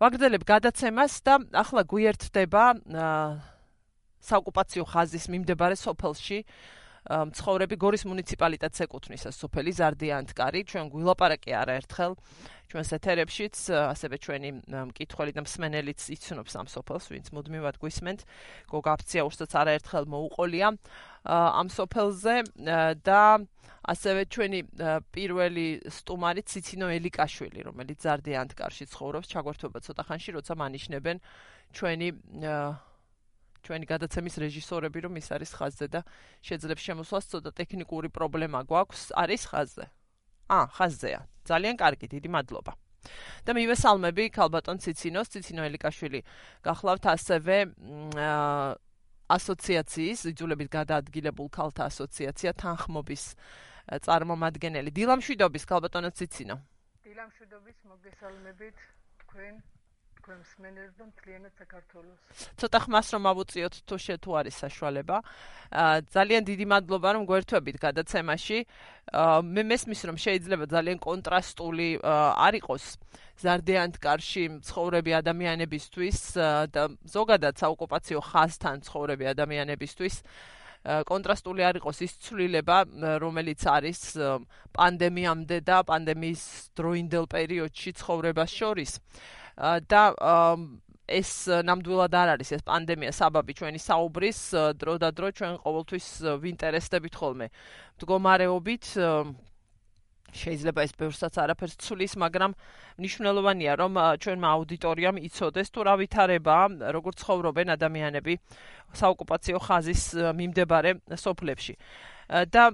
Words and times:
ვაგრძელებ 0.00 0.44
გადაცემას 0.48 1.14
და 1.28 1.34
ახლა 1.60 1.82
გვიერთდება 1.84 2.64
საოკუპაციო 4.30 4.84
ხაზის 4.88 5.26
მიმდებარე 5.32 5.76
სოფელში 5.76 6.38
მცხოვრები 7.08 7.76
გორის 7.80 8.04
მუნიციპალიტეტს 8.04 8.84
ეკუთვნის 8.84 9.22
ეს 9.30 9.36
სოფელი 9.40 9.72
ზარდიანთკარი 9.72 10.60
ჩვენ 10.68 10.90
გვილაპარაკე 10.92 11.52
არაერთხელ 11.56 12.12
ჩვენს 12.70 12.90
ეთერებშიც 13.00 13.56
ასევე 13.72 14.16
ჩვენი 14.20 14.50
მკითხველი 14.92 15.32
და 15.34 15.42
მსმენელიც 15.42 16.00
იცნობს 16.14 16.54
ამ 16.60 16.66
სოფელს 16.70 17.06
ვინც 17.10 17.26
მუდმივად 17.34 17.80
გვისმენთ. 17.82 18.20
გოგაფცია 18.70 19.22
უშტაც 19.26 19.52
არაერთხელ 19.64 20.04
მოუყოლია 20.12 20.68
ამ 21.24 21.68
სოფელზე 21.72 22.36
და 23.02 23.22
ასევე 23.80 24.22
ჩვენი 24.28 24.60
პირველი 25.10 25.66
სტუმარი 25.88 26.42
ციცინო 26.44 26.86
ელიკაშვილი 27.00 27.60
რომელიც 27.64 27.98
ზარდიანთკარში 28.04 28.84
ცხოვრობს 28.92 29.30
ჩაგვერთვება 29.32 29.78
ცოტა 29.80 30.02
ხანში 30.04 30.30
როცა 30.36 30.52
მანიშნებენ 30.62 31.16
ჩვენი 31.72 32.08
ჩვენი 33.64 33.86
გადაცემის 33.92 34.34
რეჟისორები 34.42 34.98
რომ 35.04 35.14
ის 35.20 35.28
არის 35.34 35.50
ხაზზე 35.58 35.86
და 35.94 36.00
შეძლებს 36.42 36.82
შემოსვლას 36.86 37.24
ცოტა 37.30 37.50
ტექნიკური 37.60 38.08
პრობლემა 38.08 38.64
გვაქვს. 38.68 39.02
არის 39.22 39.42
ხაზზე? 39.50 39.84
ა 40.50 40.60
ხაზზეა. 40.76 41.20
ძალიან 41.46 41.76
კარგი 41.76 42.06
დიდი 42.14 42.28
მადლობა. 42.28 42.72
და 43.46 43.50
მივესალმები 43.56 44.24
ქალბატონ 44.36 44.76
ციცინოს. 44.84 45.26
ციცინო 45.32 45.62
ელიკაშვილი 45.68 46.20
გახლავთ 46.66 47.04
ასევე 47.16 47.56
ასოციაციის 49.30 50.20
იძულებით 50.34 50.68
გადაადგილებულ 50.74 51.48
ქალთა 51.54 51.82
ასოციაცია 51.86 52.50
თანხმობის 52.60 53.24
წარმომადგენელი. 54.06 54.90
დილამშვიდობის 54.90 55.64
ქალბატონო 55.70 56.10
ციცინო. 56.18 56.56
დილამშვიდობის 57.06 57.78
მოგესალმებით 57.90 58.76
თქვენ 59.22 59.54
თქვენ 60.30 60.42
მსმენელს 60.46 60.94
და 60.94 61.04
მთლიანად 61.10 61.52
საქართველოს. 61.58 62.18
ცოტა 62.54 62.78
ხმას 62.86 63.06
რომ 63.10 63.24
ავუწიოთ 63.30 63.74
თუ 63.82 63.96
შე 63.98 64.14
თუ 64.22 64.30
არის 64.38 64.54
საშუალება. 64.62 65.16
ძალიან 66.14 66.42
დიდი 66.46 66.66
მადლობა 66.70 67.08
რომ 67.18 67.22
გვერთვებით 67.26 67.76
გადაცემაში. 67.82 68.58
მე 69.54 69.62
მესმის 69.66 70.00
რომ 70.06 70.16
შეიძლება 70.22 70.64
ძალიან 70.70 70.98
კონტრასტული 71.02 71.88
არ 72.46 72.54
იყოს 72.62 72.84
ზარდიანთკარში 73.42 74.44
ცხოვრები 74.70 75.10
ადამიანებისთვის 75.18 76.18
და 76.70 76.82
ზოგადად 77.10 77.54
საოკუპაციო 77.58 78.20
ხაზთან 78.22 78.76
ცხოვრები 78.86 79.24
ადამიანებისთვის. 79.34 80.14
კონტრასტული 80.80 81.60
არ 81.60 81.74
იყოს 81.82 81.98
ის 82.06 82.12
ცვლილება, 82.24 82.78
რომელიც 83.20 83.60
არის 83.66 84.00
პანდემიამდე 84.72 85.58
და 85.60 85.82
პანდემიის 85.84 86.72
დროინდელ 86.78 87.26
პერიოდში 87.26 87.90
ცხოვრებას 87.98 88.50
შორის. 88.54 88.92
და 89.60 90.02
ეს 91.10 91.30
ნამდვილად 91.66 92.14
არ 92.14 92.28
არის 92.36 92.50
ეს 92.56 92.62
პანდემია 92.64 93.12
საბაბი 93.12 93.52
ჩვენი 93.58 93.80
საუბრის 93.82 94.40
დრო 94.78 94.94
და 95.02 95.10
დრო 95.10 95.28
ჩვენ 95.34 95.54
ყოველთვის 95.64 96.06
ვინტერესდებით 96.38 97.14
ხოლმე. 97.18 97.46
მდგომარეობით 97.98 98.84
შეიძლება 100.30 100.80
ეს 100.86 100.92
ბევრსაც 100.94 101.34
არაფერს 101.42 101.74
ცulis 101.82 102.14
მაგრამ 102.14 102.54
მნიშვნელოვანია 103.02 103.72
რომ 103.82 103.92
ჩვენმა 104.22 104.48
აუდიტორიამ 104.54 105.18
იცოდეს 105.26 105.68
თუ 105.74 105.80
რა 105.90 105.94
ვითარება 105.98 106.56
როგორ 106.94 107.12
ცხოვრობენ 107.18 107.74
ადამიანები 107.74 108.34
საოკუპაციო 108.94 109.58
ხაზის 109.58 110.02
მიმდებარე 110.38 110.90
სოფლებში. 111.18 111.74
და 112.54 112.64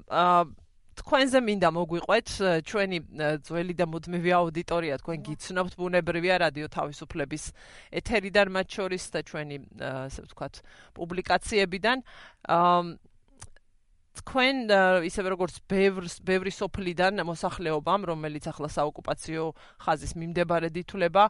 თქვენზე 0.96 1.40
მინდა 1.44 1.68
მოგვიყვეთ 1.76 2.28
ჩვენი 2.68 2.98
ძველი 3.46 3.74
და 3.76 3.86
მუდმივი 3.92 4.30
აუდიტორია 4.38 4.94
თქვენ 5.02 5.18
გიცნობთ 5.28 5.74
ბუნებრივია 5.80 6.36
რადიო 6.44 6.68
თავისუფლების 6.72 7.44
ეთერიდან 8.00 8.52
მათ 8.56 8.66
შორის 8.76 9.04
და 9.12 9.20
ჩვენი 9.28 9.56
ასე 9.82 10.24
ვთქვათ 10.24 10.54
პუბლიკაციებიდან 10.96 11.98
თქვენ 14.16 14.54
ისევე 15.04 15.28
როგორც 15.36 15.60
ბევრ 15.68 16.08
ბევრი 16.24 16.52
სოფლიდან 16.56 17.20
მოსახლეობამ 17.28 18.08
რომელიც 18.16 18.48
ახლა 18.48 18.72
საოკუპაციო 18.72 19.44
ხაზის 19.84 20.16
მიმდებარე 20.16 20.72
დითულება 20.72 21.28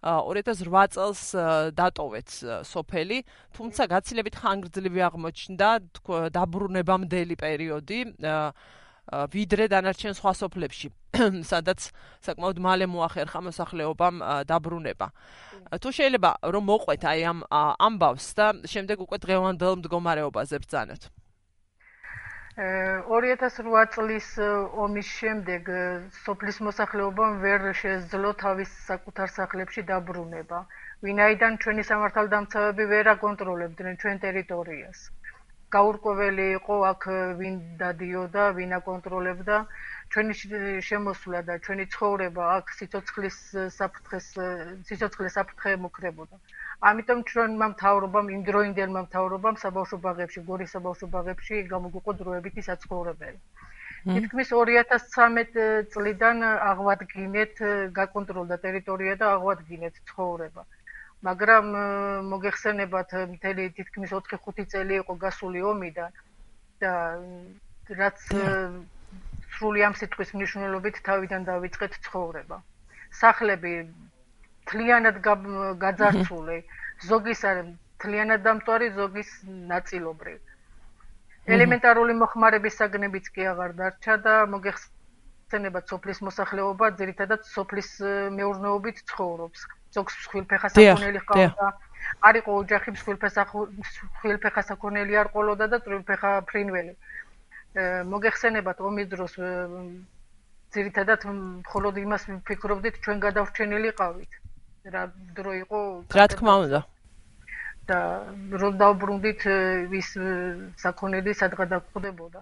2008 0.00 0.94
წელს 0.96 1.22
დატოვეთ 1.76 2.28
სოფელი, 2.64 3.18
თუმცა 3.52 3.82
გაცილებით 3.92 4.34
ხანგრძლივი 4.40 5.00
აღმოჩნდა 5.04 5.68
დაბრუნებამდელი 6.32 7.36
პერიოდი. 7.36 7.98
ვიდრე 9.10 9.66
დანარჩენ 9.72 10.14
სხვა 10.18 10.32
სოფლებში, 10.38 10.88
სადაც 11.52 11.90
საკმაოდ 12.26 12.58
მალე 12.62 12.86
მოახერხა 12.90 13.40
მოსახლეობამ 13.50 14.20
დაბრუნება. 14.50 15.08
თუ 15.82 15.88
შეიძლება 15.98 16.30
რომ 16.54 16.64
მოყვეთ 16.70 17.02
აი 17.12 17.20
ამ 17.30 17.38
ამბავს 17.86 18.26
და 18.38 18.46
შემდეგ 18.74 19.06
უკვე 19.06 19.18
დღევანდელ 19.24 19.74
მდგომარეობაზე 19.82 20.62
ბრძანოთ. 20.62 21.02
2008 22.60 23.92
წლის 23.94 24.26
ომის 24.84 25.10
შემდეგ 25.18 25.68
სოფლის 26.24 26.58
მოსახლეობამ 26.66 27.38
ვერ 27.44 27.62
შეძლო 27.82 28.32
თავის 28.42 28.70
საკუთარ 28.88 29.28
სახლებში 29.36 29.82
დაბრუნება. 29.90 30.58
ვინაიდან 31.06 31.56
ჩვენი 31.62 31.82
სამართალდამცავები 31.90 32.84
ვერ 32.92 33.10
აკონტროლებდნენ 33.14 33.94
ჩვენ 34.02 34.16
ტერიტორიას. 34.26 34.98
გაურკვეველი 35.74 36.46
იყო 36.58 36.76
აქ 36.90 37.04
ვინ 37.40 37.56
დადიოდა, 37.80 38.44
ვინ 38.58 38.72
აკონტროლებდა 38.78 39.56
ჩვენი 40.14 40.34
შემოსვლა 40.88 41.40
და 41.48 41.54
ჩვენი 41.66 41.84
ცხოვრება 41.94 42.46
აქ 42.56 42.72
სიცოცხლის 42.78 43.36
საფრთხეს 43.78 44.26
სიცოცხლის 44.88 45.36
საფრთხე 45.38 45.74
მოკრებოდა. 45.84 46.40
ამიტომ 46.90 47.20
ჩვენმა 47.30 47.66
მთავრობამ 47.74 48.32
იმ 48.36 48.42
დროინდელმა 48.50 49.00
მთავრობამ 49.06 49.60
საბავშვო 49.64 49.98
ბაღებში, 50.06 50.40
გორის 50.50 50.74
საბავშვო 50.76 51.10
ბაღებში 51.14 51.62
გამოგვიყო 51.74 52.16
დროებითი 52.22 52.66
საცხოვრებელი. 52.70 53.38
თითქმის 54.00 54.50
2013 54.56 55.88
წლიდან 55.92 56.38
აღვადგინეთ 56.50 57.58
გაკონტროლდა 58.00 58.56
ტერიტორია 58.66 59.16
და 59.22 59.26
აღვადგინეთ 59.36 59.98
ცხოვრება. 60.10 60.64
მაგრამ 61.28 61.66
მოგეხსენებათ 62.32 63.10
მთელი 63.34 63.64
თითქმის 63.78 64.12
4-5 64.16 64.68
წელი 64.72 64.94
იყო 65.02 65.16
გასული 65.24 65.64
ომიდან 65.70 66.20
და 66.84 66.92
რაც 68.00 68.22
სრული 69.56 69.82
ამ 69.88 69.94
სიტყვის 70.00 70.30
მნიშვნელობით 70.36 71.00
თავიდან 71.08 71.44
დავიწყეთ 71.48 71.96
ცხოვრება. 72.06 72.58
სახლები 73.20 73.72
თლიანად 74.70 75.16
გაძარცული, 75.82 76.58
ზოგის 77.10 77.42
არ 77.50 77.58
თლიანად 78.04 78.46
დამტვარი, 78.46 78.88
ზოგის 79.00 79.30
ნაწილობრივ. 79.72 80.38
ელემენტარული 81.56 82.14
მოხმარების 82.22 82.78
საგნებიც 82.80 83.28
კი 83.34 83.46
აღარ 83.52 83.74
დარჩა 83.80 84.16
და 84.26 84.34
მოგეხსენებათ 84.54 85.92
სოფლის 85.92 86.20
მოსახლეობა 86.28 86.90
ძირითადად 87.00 87.46
სოფლის 87.52 87.90
მეურნეობით 88.38 89.04
ცხოვრობს. 89.12 89.66
ზოგს 89.94 90.14
ხვილფეხასაკონელი 90.30 91.20
ყავდა. 91.28 91.66
არ 92.28 92.34
იყო 92.40 92.50
ოჯახი 92.62 92.90
ხვილფეხასაკონელი 94.20 95.14
არ 95.22 95.28
ყოლოდა 95.34 95.66
და 95.72 95.78
წვრილფეხა 95.84 96.30
ფრინველი. 96.50 96.94
მოგეხსენებათ 98.12 98.78
ომის 98.88 99.06
დროს 99.14 99.34
ძირითადად 100.74 101.20
მხოლოდ 101.66 101.94
იმას 102.04 102.22
ვფიქრობდით 102.30 102.94
ჩვენ 103.04 103.18
გადავრჩენილი 103.26 103.90
ყავით. 103.98 104.32
რა 104.94 105.02
დრო 105.36 105.52
იყო? 105.64 105.80
რა 106.18 106.26
თქმა 106.34 106.54
უნდა. 106.64 106.80
და 107.90 107.98
რომ 108.62 108.72
დავბრუნდით 108.80 109.42
ის 110.00 110.08
საკონელი 110.82 111.32
სადღა 111.34 111.64
დაგვხდებოდა. 111.72 112.40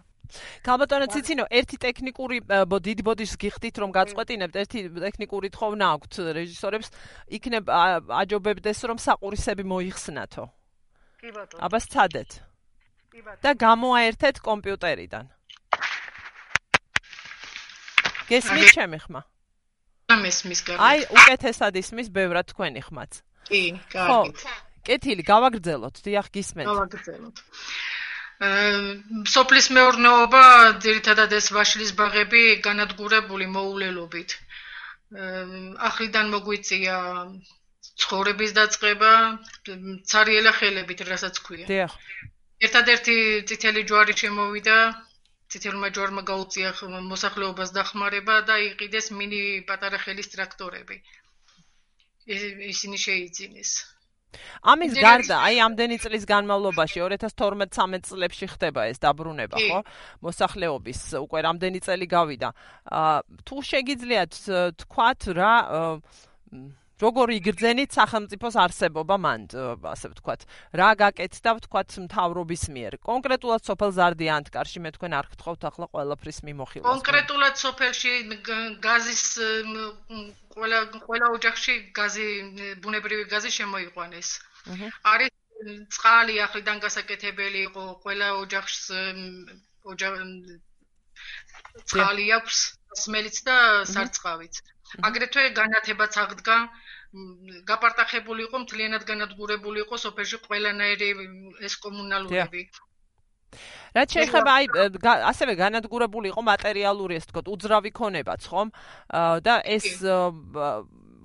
კალბატონო 0.67 1.07
ციცინო, 1.13 1.45
ერთი 1.51 1.77
ტექნიკური 1.85 2.37
დიდი 2.89 3.03
ბოდიშს 3.09 3.37
გიხდით 3.39 3.77
რომ 3.83 3.91
გაწყვეტინებთ, 3.95 4.55
ერთი 4.63 4.79
ტექნიკური 4.89 5.49
თხოვნა 5.55 5.85
აქვთ 5.95 6.13
რეჟისორებს, 6.39 6.89
იქნებ 7.39 7.65
აჯობებდეს 7.69 8.79
რომ 8.89 8.99
საყურისები 8.99 9.65
მოიხსნათო. 9.65 10.45
კი 11.19 11.29
ბატონო. 11.35 11.61
აბა 11.65 11.79
სცადეთ. 11.83 12.31
კი 13.11 13.21
ბატონო. 13.27 13.43
და 13.43 13.51
გამოაერთეთ 13.59 14.37
კომპიუტერიდან. 14.39 15.25
გესმით 18.29 18.69
ჩემი 18.77 18.99
ხმა? 19.03 19.23
ამესმის 20.09 20.61
კარგი. 20.65 20.81
აი, 20.89 20.99
უკეთესად 21.13 21.75
ისმის 21.81 22.09
ბევრად 22.13 22.47
თქვენი 22.53 22.81
ხმაც. 22.87 23.13
კი, 23.49 23.63
კარგი. 23.93 24.33
კეთილი, 24.89 25.23
გავაგრძელოთ, 25.25 25.97
დიახ, 26.05 26.27
გისმენთ. 26.33 26.69
გავაგრძელოთ. 26.69 27.37
სოფლის 28.39 29.67
მეურნეობა 29.77 30.43
ძირითადად 30.85 31.33
ეს 31.39 31.49
ვაშლის 31.55 31.91
ბაღები 32.01 32.43
განადგურებული 32.67 33.47
მოულელობით. 33.55 34.35
ახლიდან 35.89 36.31
მოგვიწია 36.35 36.99
ცხოვრების 38.03 38.53
დაწყება 38.59 39.11
цаრიელა 40.13 40.53
ხელებით, 40.59 41.03
რასაც 41.11 41.41
ქვია. 41.49 41.67
დიახ. 41.73 41.93
ერთადერთი 42.69 43.17
წითელი 43.51 43.83
ჯვარი 43.91 44.15
შემოვიდა, 44.23 44.77
წითელმა 45.51 45.89
ჯვარმა 45.99 46.23
გაუწია 46.31 46.71
მოსახლეობას 47.11 47.75
დახმარება 47.75 48.41
და 48.51 48.59
იყიდეს 48.71 49.11
მინი 49.19 49.43
პატარა 49.69 49.99
ხელის 50.05 50.31
ტრაქტორები. 50.35 50.97
ისინი 52.73 52.99
შეიძინეს. 53.07 53.71
ამის 54.63 54.93
გარდა, 54.99 55.37
აი 55.49 55.57
ამდენი 55.65 55.97
წლის 56.05 56.25
განმავლობაში 56.29 57.01
2012-13 57.01 58.05
წლებში 58.09 58.47
ხდება 58.55 58.87
ეს 58.93 59.01
დაბრუნება, 59.01 59.57
ხო? 59.57 59.81
მოსახლეობის 60.25 61.01
უკვე 61.23 61.39
რამდენი 61.49 61.81
წელი 61.87 62.07
გავიდა. 62.13 62.49
აა 62.93 63.17
თუ 63.49 63.57
შეგიძლიათ 63.73 64.33
თქვათ 64.85 65.21
რა 65.39 65.55
როგორ 66.99 67.31
იგრძენით 67.39 67.91
სახელმწიფოს 67.95 68.55
არსებობა 68.59 69.17
მან, 69.23 69.41
ასე 69.87 70.07
ვთქვათ. 70.13 70.41
რა 70.81 70.91
გაკეთდა 71.03 71.51
ვთქვათ 71.59 71.91
მთავრობის 72.05 72.65
მიერ? 72.75 72.93
კონკრეტულად 73.07 73.63
სოფელ 73.69 73.91
ზარდიანთკარში 73.99 74.79
მე 74.83 74.91
თქვენ 74.99 75.13
არ 75.19 75.27
გთხოვთ 75.33 75.63
ახლა 75.71 75.87
ყველაფრის 75.95 76.39
მიმოხილვას. 76.49 76.91
კონკრეტულად 76.91 77.55
სოფელში 77.65 78.13
გაზის 78.83 79.25
ყველა 80.59 80.79
ყველა 81.07 81.27
ოჯახში 81.39 81.75
გაზი 81.95 82.29
ბუნებრივი 82.83 83.25
გაზი 83.31 83.51
შემოიყვანეს. 83.59 84.29
არის 85.13 85.33
წყალი 85.95 86.35
ახლიდან 86.47 86.79
გასაკეთებელი 86.83 87.61
იყო 87.69 87.85
ყველა 88.03 88.29
ოჯახს 88.43 88.79
ოჯახ 89.93 90.13
წყალი 91.89 92.27
აქვს 92.39 92.59
სმელიც 93.03 93.37
და 93.47 93.57
სარწყავიც. 93.95 94.55
აგრეთვე 95.07 95.43
განათებაც 95.59 96.13
აღდგა 96.23 96.57
გაპარტახებული 97.69 98.45
იყო 98.49 98.59
მთლიანად 98.65 99.03
განადგურებული 99.09 99.81
იყო 99.85 99.97
სოფელში 99.97 100.39
ყველანაირი 100.45 101.09
ეს 101.65 101.75
კომუნალურები. 101.81 102.63
რაც 103.97 104.09
შეიძლება 104.13 104.51
აი 104.61 104.67
ასევე 105.33 105.53
განადგურებული 105.57 106.29
იყო 106.29 106.43
მატერიალური 106.45 107.17
ეს 107.17 107.27
თქო 107.33 107.41
უძრავი 107.49 107.91
ქონებაც 107.97 108.45
ხომ? 108.45 108.69
და 109.41 109.55
ეს 109.65 110.05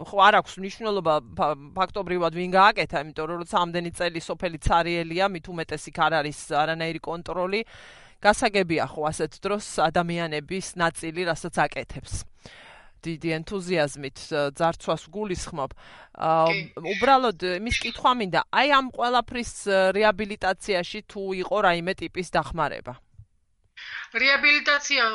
ხო 0.08 0.18
არ 0.26 0.34
აქვს 0.40 0.54
მნიშვნელობა 0.64 1.14
ფაქტობრივად 1.76 2.34
ვინ 2.40 2.52
გააკეთა 2.56 3.04
იმიტომ 3.04 3.28
რომ 3.30 3.38
როცა 3.44 3.58
ამდენი 3.62 3.92
წელი 4.00 4.20
სოფელი 4.24 4.58
цаრიელია 4.64 5.26
მით 5.36 5.46
უმეტეს 5.54 5.84
იქ 5.92 5.98
არ 6.08 6.14
არის 6.24 6.40
არანაირი 6.64 7.02
კონტროლი 7.04 7.60
გასაგებია 8.24 8.86
ხო 8.90 9.02
ასეთ 9.12 9.32
დროს 9.44 9.66
ადამიანების 9.84 10.68
ნაწილი 10.80 11.22
რასაც 11.30 11.56
აკეთებს 11.68 12.24
დიდი 13.04 13.30
ენთუზიაზმით 13.38 14.18
ძარცვას 14.58 15.04
გულისხმობ. 15.14 15.72
უბრალოდ 16.94 17.40
იმის 17.60 17.78
კითხვა 17.84 18.12
მინდა, 18.20 18.42
აი 18.50 18.68
ამ 18.80 18.88
ყველაფრის 18.98 19.54
რეაბილიტაციაში 19.98 21.00
თუ 21.12 21.22
იყო 21.44 21.58
რაიმე 21.68 21.94
ტიპის 22.04 22.28
დახმარება? 22.34 22.94
რეაბილიტაცია 24.22 25.06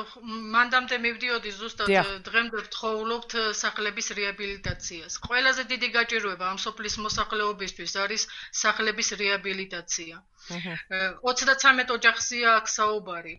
მანდამდე 0.55 0.97
მივდიოდი 1.03 1.51
ზუსტად 1.59 1.91
დღემდე 2.29 2.63
ვთხოვლობთ 2.67 3.35
სახლების 3.59 4.09
რეაბილიტაციას. 4.19 5.19
ყველაზე 5.27 5.65
დიდი 5.73 5.89
გაჭირვება 5.97 6.49
ამ 6.53 6.59
სოფლის 6.65 6.97
მოსახლეობისთვის 7.05 7.95
არის 8.05 8.27
სახლების 8.63 9.13
რეაბილიტაცია. 9.23 10.23
33 10.49 11.95
ოჯახია 11.99 12.57
აქ 12.59 12.67
საუბარი, 12.75 13.35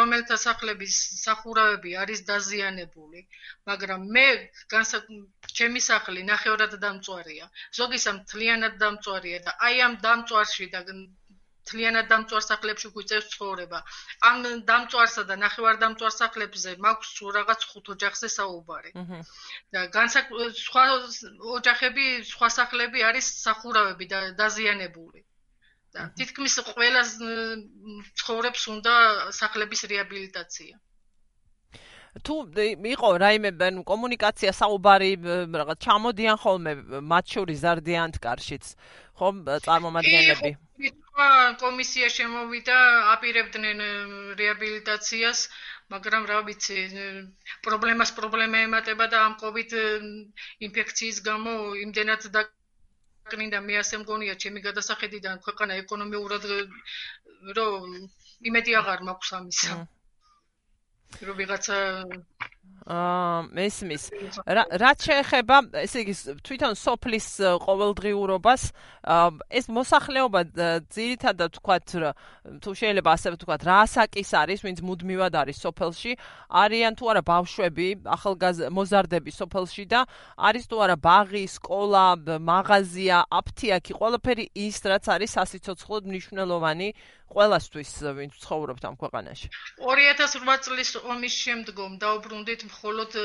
რომელთა 0.00 0.36
სახლების 0.46 0.96
სახურავები 1.24 1.94
არის 2.04 2.24
დაზიანებული, 2.30 3.20
მაგრამ 3.72 4.08
მე 4.16 4.26
ჩემი 5.58 5.80
სახლი 5.90 6.22
ნახევრად 6.30 6.78
დამწვარია. 6.86 7.50
ზოგისა 7.80 8.16
მთლიანად 8.20 8.80
დამწვარია 8.84 9.38
და 9.48 9.56
აი 9.68 9.84
ამ 9.88 10.00
დამწვარში 10.08 10.66
და 10.76 10.80
მთლიანად 11.64 12.08
დამწვარ 12.12 12.42
სახლებში 12.44 12.88
გვიწევს 12.94 13.28
ცხოვრება. 13.34 13.78
ამ 14.28 14.40
დამწვარსა 14.70 15.22
და 15.30 15.36
ნახევარდამწვარ 15.42 16.12
სახლებზე 16.16 16.76
მაქვს 16.86 17.12
სულ 17.18 17.30
რაღაც 17.40 17.60
ხუთ 17.72 17.86
ოჯახზე 17.96 18.28
საუბარი. 18.36 18.90
და 19.72 19.80
განსაკ 19.96 20.32
სხვა 20.60 20.84
ოჯახები, 21.56 22.06
სხვა 22.32 22.48
სახლები 22.58 23.06
არის 23.08 23.26
სახურავები 23.46 24.06
და 24.12 24.20
დაზიანებული. 24.40 25.24
და 25.94 26.04
თითქმის 26.18 26.54
ყველა 26.74 27.02
ცხოვრებს 28.20 28.62
უნდა 28.74 28.94
სახლების 29.40 29.80
რეაბილიტაცია. 29.92 30.74
თუ 32.26 32.34
იყო 32.94 33.08
რაიმე 33.24 33.50
კომუნიკაცია 33.90 34.50
საუბარი 34.58 35.10
რაღაც 35.60 35.78
ჩამოდიან 35.86 36.36
ხოლმე 36.42 36.72
მათ 37.12 37.24
შორის 37.34 37.58
ზარდიანთკარშიც 37.64 38.64
ხომ 39.18 39.36
წარმომადგენლები 39.66 40.50
კომისია 41.62 42.08
შემოვიდა 42.16 42.76
აპირებდნენ 43.12 43.82
რეაბილიტაციას 44.40 45.42
მაგრამ 45.94 46.26
რა 46.30 46.40
ვიცი 46.48 46.80
პრობლემას 47.66 48.12
პრობლემა 48.18 48.62
ემატება 48.66 49.06
და 49.14 49.20
ამ 49.28 49.34
კოვიდ 49.42 49.74
ინფექციის 50.68 51.20
გამო 51.28 51.54
იმდენად 51.84 52.28
და 52.36 52.44
კნინდა 53.32 53.60
მე 53.66 53.76
ასე 53.82 54.00
მგონია 54.02 54.34
ჩემი 54.44 54.62
გადასახედიდან 54.66 55.42
ქვეყანა 55.44 55.76
ეკონომიურად 55.82 56.48
რომ 57.58 57.94
იმედი 58.50 58.74
აღარ 58.80 59.04
მაქვს 59.08 59.30
ამისა. 59.38 59.76
რომ 61.28 61.36
ვიღაცა 61.40 61.78
აა 62.84 63.48
მესმის 63.48 64.02
რაც 64.44 64.98
შეეხება 65.08 65.56
ესე 65.80 66.02
იგი 66.04 66.14
თვითონ 66.44 66.74
სოფლის 66.76 67.28
ყოველდღიურობას 67.64 68.62
ეს 69.48 69.66
მოსახლეობა 69.72 70.40
ძირითადად 70.92 71.56
თქვათ 71.56 71.88
თუ 72.60 72.70
შეიძლება 72.76 73.10
ასე 73.16 73.28
ვთქვათ 73.34 73.62
რასაკის 73.64 74.30
არის 74.36 74.60
ვინც 74.68 74.84
მუდმივად 74.84 75.32
არის 75.32 75.64
სოფელში 75.64 76.12
არიან 76.60 76.92
თუ 77.00 77.04
არა 77.08 77.22
ბავშვები 77.24 77.88
ახალგაზრდები 78.04 79.32
სოფელში 79.32 79.84
და 79.88 80.04
არის 80.36 80.68
თუ 80.68 80.76
არა 80.84 80.96
ბაღი 81.00 81.44
სკოლა 81.56 82.06
მაღაზია 82.36 83.24
აფთიაქი 83.32 83.92
ყველაფერი 83.96 84.44
ის 84.60 84.76
რაც 84.84 85.08
არის 85.08 85.30
სასიცოცხლოდ 85.40 86.02
მნიშვნელოვანი 86.12 86.88
ყველასთვის 87.34 87.90
ვინც 88.14 88.36
ცხოვრობთ 88.44 88.82
ამ 88.88 88.94
ქვეყანაში. 89.00 89.48
2008 89.80 90.60
წლის 90.66 90.90
ომის 91.02 91.34
შემდგომ 91.44 91.96
დაუბრუნდით 92.04 92.60
მხოლოდ 92.74 93.18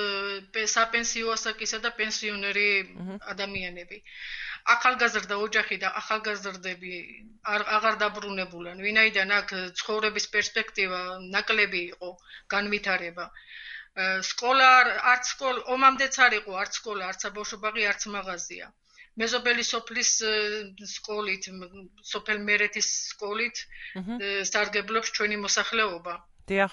საპენსიო 0.76 1.34
ასაკისა 1.36 1.80
და 1.86 1.90
პენსიონერი 2.00 2.70
ადამიანები. 3.34 3.98
ახალგაზრდა 4.74 5.36
ოჯახი 5.46 5.78
და 5.84 5.90
ახალგაზრდები 6.02 6.94
აღარ 7.78 7.96
დაბრუნებულან. 8.04 8.82
ვინაიდან 8.86 9.32
აქ 9.40 9.54
ცხოვრების 9.80 10.26
პერსპექტივა 10.36 11.00
ნაკლები 11.36 11.82
იყო 11.94 12.10
განვითარება. 12.54 13.26
სკოლა 14.32 14.68
არც 15.14 15.32
სკოლა 15.34 15.64
ომამდეც 15.76 16.20
არ 16.26 16.36
იყო 16.42 16.60
არც 16.64 16.82
სკოლა 16.82 17.08
არც 17.12 17.26
საბავშვო 17.26 17.58
ბაღი 17.64 17.88
არც 17.92 18.06
მაღაზია. 18.16 18.68
მეზობელი 19.20 19.64
სოფლის 19.70 20.12
სკოლით, 20.96 21.50
სოფელ 22.12 22.38
მერეთის 22.50 22.92
სკოლით 23.16 23.66
სტარგებლობს 24.52 25.12
ჩვენი 25.18 25.42
მოსახლეობა. 25.46 26.14
დიახ. 26.52 26.72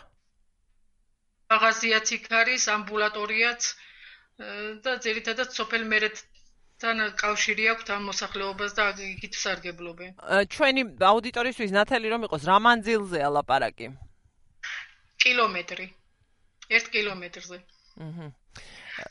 მაღაზიაც 1.53 2.11
იქ 2.17 2.25
არის, 2.41 2.65
ამბულატორიაც 2.75 3.67
და 4.87 4.93
ძირითადად 5.05 5.53
სოფელ 5.59 5.85
მერეთთან 5.93 7.03
კავშირი 7.23 7.69
აქვს 7.73 7.93
ამ 7.97 8.09
მოსახლეობას 8.11 8.75
და 8.79 8.87
იქით 9.11 9.39
სტარგებლობენ. 9.43 10.11
ჩვენი 10.57 10.83
აუდიტორისთვის 11.11 11.77
ნათელი 11.79 12.13
რომ 12.15 12.27
იყოს, 12.29 12.49
რა 12.51 12.57
მანძილზეა 12.67 13.29
ლაპარაკი? 13.37 13.87
კილომეტრი. 15.27 15.87
1 16.81 16.91
კილომეტრზე. 16.97 17.59
აჰა. 18.09 18.27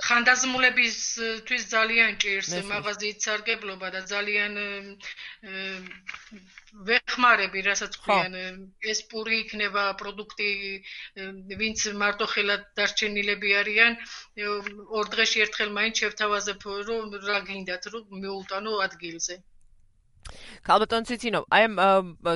ხანდაზმულებისთვის 0.05 1.63
ძალიან 1.71 2.11
ჭირს 2.21 2.51
მაღაზიით 2.69 3.25
სარგებლობა 3.25 3.87
და 3.95 4.01
ძალიან 4.11 4.53
ვეხმარები, 6.89 7.59
რასაც 7.69 7.93
ხვიან 8.03 8.33
ეს 8.91 8.99
პური 9.11 9.35
იქნება 9.45 9.83
პროდუქტი, 10.01 10.49
ვინც 11.61 11.79
მარტო 12.01 12.25
ხელად 12.33 12.63
დარჩენილები 12.79 13.49
არიან, 13.61 13.97
ორ 14.99 15.05
დღეში 15.13 15.45
ერთხელ 15.45 15.69
მაინც 15.77 16.03
შევთავაზებ, 16.03 16.65
რომ 16.89 17.13
რა 17.29 17.39
გინდათ, 17.49 17.83
რომ 17.93 18.03
მიულტანო 18.25 18.73
ადგილზე. 18.87 19.37
ქალბატონ 20.65 21.05
ციცინო, 21.07 21.41
აი 21.53 21.65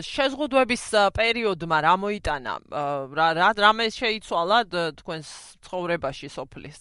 შეზღუდვების 0.06 0.84
პერიოდმა 1.18 1.78
რა 1.88 1.94
მოიტანა? 2.06 2.54
რა 3.18 3.28
რა 3.42 3.50
რამე 3.66 3.86
შეიცვალა 3.98 4.60
თქვენს 5.02 5.30
ცხოვრებაში 5.66 6.30
სოფლის? 6.38 6.80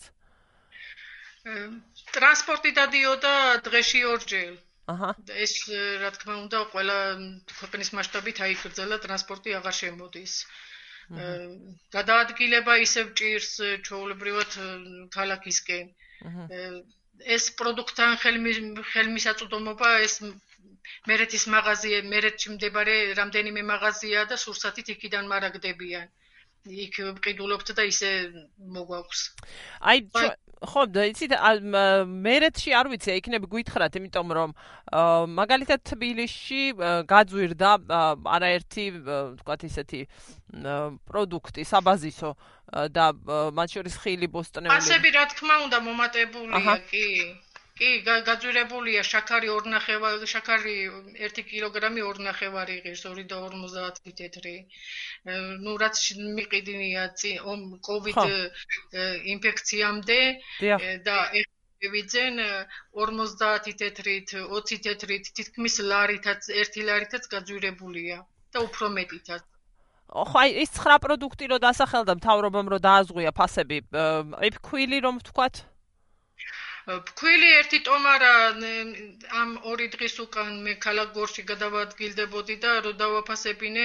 ტრანსპორტი 2.14 2.71
დადიოდა 2.78 3.35
დღეში 3.68 4.00
ორჯერ. 4.12 4.57
აჰა. 4.92 5.11
ეს 5.45 5.54
რა 6.02 6.11
თქმა 6.16 6.35
უნდა, 6.45 6.59
ყველა 6.73 6.97
ქვეყნის 7.59 7.90
მასშტაბით 7.99 8.40
აიგრძელა 8.47 8.99
ტრანსპორტი 9.04 9.54
აღარ 9.61 9.76
შემოდის. 9.80 10.35
გადაადგილება 11.97 12.75
ისევ 12.85 13.12
ჭირს 13.21 13.52
ჩაოლებრივად 13.88 14.57
ქალაქისკენ. 15.16 15.87
ეს 17.37 17.45
პროდუქტთან 17.61 18.16
ხელმი 18.25 18.52
ხელმისაწვდომობა 18.92 19.88
ეს 20.09 20.14
მერეთის 21.11 21.45
მაღაზია, 21.54 22.02
მერეთში 22.14 22.52
მდებარე 22.57 22.97
რამდენიმე 23.21 23.62
მაღაზია 23.73 24.25
და 24.33 24.37
სურსათით 24.45 24.92
იქიდან 24.95 25.30
მარაგდებიან. 25.33 26.07
იქ 26.66 26.94
ვყიდულობთ 27.18 27.68
და 27.78 27.82
ისე 27.88 28.10
მოგვაქვს. 28.58 29.20
აი 29.80 29.98
ხო, 30.58 30.82
და 30.90 31.06
იცით, 31.06 31.32
მერეთში 32.10 32.72
არ 32.74 32.88
ვიცი, 32.90 33.14
იქნებ 33.22 33.44
გითხრათ, 33.46 33.94
იმიტომ 33.94 34.28
რომ 34.34 34.50
მაგალითად 35.38 35.84
თბილისში 35.86 36.62
გაძვირდა 37.06 37.70
არაერთი, 38.26 38.84
თქვათ 39.38 39.60
ისეთი 39.70 40.00
პროდუქტი, 41.06 41.62
საბაზისო 41.62 42.30
და 42.90 43.04
მათ 43.54 43.68
შორის 43.78 43.94
ხილი 44.02 44.26
ბოსტნეული. 44.34 44.74
ასები 44.82 45.08
რა 45.14 45.24
თქმა 45.30 45.54
უნდა 45.70 45.78
მომატებულია, 45.78 46.74
კი. 46.90 47.06
კი, 47.78 47.90
გაძვირებულია 48.04 49.02
შაქარი 49.06 49.50
2.5 49.54 50.25
შაქარი 50.32 50.75
1 51.26 51.44
კილოგრამი 51.50 52.02
2.5 52.06 52.73
ღირს 52.87 53.04
2.50 53.06 54.16
თეთრი. 54.20 54.54
ну 55.64 55.76
რაც 55.82 56.00
წინ 57.23 57.38
კოვიდ 57.88 58.18
ინფექციამდე 59.35 60.18
და 61.06 61.16
ვიძენ 61.94 62.42
50 62.99 63.78
თეთრით 63.82 64.35
20 64.35 64.82
თეთრით 64.88 65.30
თითქმის 65.38 65.78
ლარითაც 65.92 66.50
1 66.66 66.82
ლარითაც 66.90 67.30
გაძვირებულია 67.35 68.18
და 68.54 68.58
უფრო 68.66 68.90
მეტითაც. 68.99 69.42
ხო 70.08 70.38
აი 70.42 70.50
ეს 70.66 70.70
9 70.82 70.99
პროდუქტი 71.04 71.47
რო 71.52 71.58
დასახელდა 71.62 72.12
მთავრობამ 72.18 72.70
რო 72.75 72.78
დააზღვია 72.82 73.30
ფასები 73.38 73.78
აი 73.94 74.50
ფქვილი 74.56 74.99
რომ 75.06 75.20
ვთქვათ 75.23 75.68
ფქვილი 76.88 77.49
ერთი 77.54 77.78
ტომარა 77.87 78.28
ამ 79.40 79.50
ორი 79.73 79.88
დღის 79.95 80.14
უკან 80.25 80.54
მე 80.66 80.75
ქალაქ 80.85 81.11
გორში 81.16 81.45
გადავადგილდებოდი 81.50 82.57
და 82.62 82.71
რო 82.87 82.92
დავაფასებინე 83.02 83.85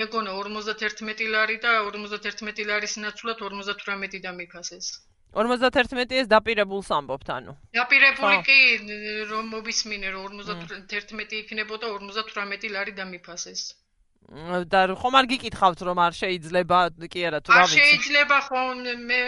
მეგონა 0.00 0.36
51 0.38 1.32
ლარი 1.34 1.58
და 1.66 1.74
51 1.88 2.70
ლარის 2.70 2.96
ნაცვლად 3.06 3.42
58 3.42 4.22
დამიფასეს 4.28 4.92
51 5.34 6.18
ეს 6.22 6.26
დაპირებულს 6.30 6.90
ამბობთ 6.98 7.30
ანუ? 7.36 7.52
დაპირებული 7.78 8.36
კი 8.46 8.58
რომ 9.34 9.50
მოვისმინე 9.56 10.14
რომ 10.14 10.42
51 10.46 11.38
იქნებოდა 11.42 11.90
58 11.98 12.74
ლარი 12.78 12.94
დამიფასეს 13.00 13.64
და 14.24 14.80
ხომ 14.96 15.16
არ 15.20 15.26
გიკითხავთ 15.30 15.80
რომ 15.84 15.98
არ 16.00 16.14
შეიძლება 16.16 16.78
კი 17.12 17.20
არა 17.28 17.38
თუ 17.44 17.52
რა 17.52 17.58
ვიცი. 17.60 17.60
არ 17.60 17.68
შეიძლება 17.76 18.38
ხომ 18.48 18.80
მე 19.08 19.20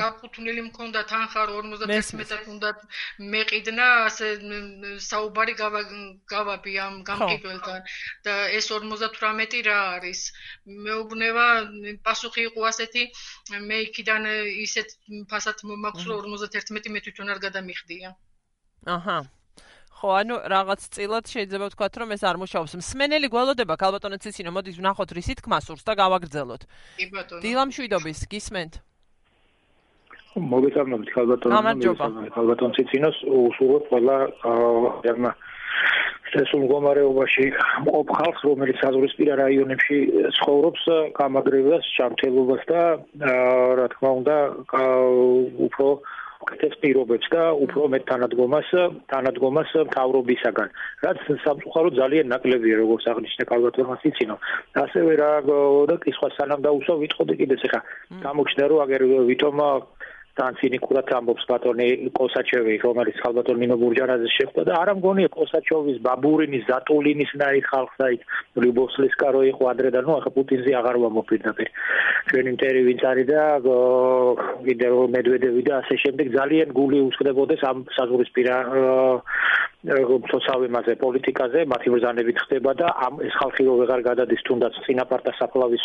გაკუთვნილი 0.00 0.62
მქონდა 0.68 1.02
თანხა 1.12 1.42
51-ად 1.52 2.48
უნდა 2.54 2.70
მეყიდნა 3.34 3.86
ასე 4.08 4.28
საუბარი 5.08 5.54
გავაბი 5.60 6.74
ამ 6.86 6.94
გამყიდველთან 7.10 7.80
და 8.24 8.34
ეს 8.58 8.72
58 8.72 9.62
რა 9.68 9.78
არის? 10.00 10.20
მეუბნება 10.88 11.46
პასუხი 12.08 12.48
იყო 12.48 12.60
ასეთი 12.72 13.02
მე 13.68 13.82
იქიდან 13.88 14.30
ისეთ 14.66 14.88
ფასად 15.28 15.66
მომაქვს 15.68 16.04
რომ 16.08 16.38
51 16.48 16.96
მე 16.96 17.04
თვითონ 17.04 17.36
არ 17.36 17.44
გადამიხდია. 17.44 18.16
აჰა 18.96 19.18
ხო, 19.98 20.08
ანუ 20.22 20.34
რაღაც 20.46 20.80
წილად 20.94 21.24
შეიძლება 21.26 21.66
ვთქვათ, 21.74 21.94
რომ 21.98 22.08
ეს 22.14 22.22
არ 22.22 22.36
მუშაობს. 22.38 22.72
მსმენელი 22.78 23.28
გველოდება, 23.34 23.74
ქალბატონო 23.82 24.16
ციცინო, 24.22 24.50
მოდით 24.54 24.78
ვნახოთ 24.78 25.10
რისი 25.18 25.34
თქმა 25.42 25.58
სურს 25.58 25.82
და 25.82 25.92
გავაგრძელოთ. 25.98 26.62
კი 27.02 27.06
ბატონო. 27.10 27.42
დილამშვიდობის, 27.42 28.18
გისმენთ? 28.30 28.72
მოგესალმებით 30.38 31.10
ქალბატონო, 31.18 31.52
მოგესალმებით 31.58 32.32
ქალბატონო 32.38 32.72
ციცინოს, 32.78 33.16
უსურვებ 33.26 33.84
ყველა 33.90 34.16
აა 34.46 35.34
სესულ 36.32 36.64
მდგომარეობაში 36.64 37.44
მყოფ 37.88 38.08
ხალხს, 38.18 38.42
რომელიც 38.48 38.76
საზღვრისპირა 38.84 39.34
რაიონებში 39.40 39.98
ცხოვრობს, 40.36 40.82
გამაგრებას, 41.18 41.84
ჩამთელობას 41.96 42.62
და 42.68 42.82
რა 43.80 43.86
თქმა 43.94 44.10
უნდა, 44.20 44.36
უფრო 45.68 45.88
უკეთეს 46.48 46.74
პირობებს 46.80 47.28
და 47.28 47.42
უფრო 47.64 47.88
მეტ 47.92 48.04
თანადგომას 48.08 48.68
თანადგომას 49.12 49.70
მთავრობისაგან 49.88 50.68
რაც 51.04 51.18
სამწუხარო 51.44 51.90
ძალიან 52.00 52.32
ნაკლებია 52.32 52.76
როგორც 52.80 53.04
აღნიშნე 53.12 53.44
კალბატონმა 53.52 53.96
სიცინო 54.02 54.36
ასევე 54.84 55.12
რა 55.20 55.32
და 55.92 55.96
კითხვა 56.04 56.28
სანამ 56.38 56.64
დაუსვა 56.64 56.94
ვიტყოდი 57.04 57.34
კიდეც 57.40 57.62
ახლა 57.68 57.80
გამოჩნდა 58.24 58.64
რომ 58.72 58.80
აგერ 58.88 59.02
ვითომ 59.28 59.60
თან 60.38 60.58
ცინიკურად 60.60 61.10
ამბობს 61.18 61.44
ბატონი 61.50 61.86
კოსაჩევი, 62.18 62.74
რომელიც 62.86 63.16
ხალბატონ 63.22 63.56
ნინო 63.62 63.76
ბურჯანაძე 63.82 64.30
შეხვდა 64.38 64.62
და 64.68 64.72
არ 64.82 64.88
ამგონია 64.94 65.28
კოსაჩოვის, 65.34 65.98
ბაბურინის, 66.06 66.64
ზატულინის 66.70 67.32
ნაი 67.42 67.60
ხალხსა 67.70 68.06
იქ 68.14 68.22
რიბოსლის 68.62 69.14
კარო 69.18 69.42
იყო 69.52 69.62
ადრე 69.72 69.90
და 69.94 70.00
ნუ 70.06 70.12
ახლა 70.18 70.30
პუტინზე 70.38 70.72
აღარ 70.78 70.96
ვამოფირდაპირ. 71.02 71.68
ჩვენი 72.30 72.50
მტერი 72.54 72.80
ვინც 72.88 73.02
არის 73.10 73.26
და 73.32 73.42
კიდე 74.68 74.88
მედვედევი 75.14 75.62
და 75.68 75.72
ასე 75.82 75.94
შემდეგ 76.04 76.26
ძალიან 76.38 76.68
გული 76.78 76.98
უსხდებოდეს 77.08 77.62
ამ 77.70 77.78
საზღვრისპირა 77.98 78.56
სოციალურ 78.68 79.67
მასე 79.86 80.94
პოლიტიკაზე 80.98 81.60
მათი 81.70 81.90
ბრძანებით 81.94 82.38
ხდება 82.42 82.72
და 82.74 82.86
ამ 82.98 83.22
ეს 83.22 83.34
ხალხი 83.38 83.62
რო 83.62 83.74
ვეღარ 83.78 84.00
გადადის 84.02 84.42
თუნდაც 84.42 84.74
წინაპართა 84.82 85.32
საფლავის 85.38 85.84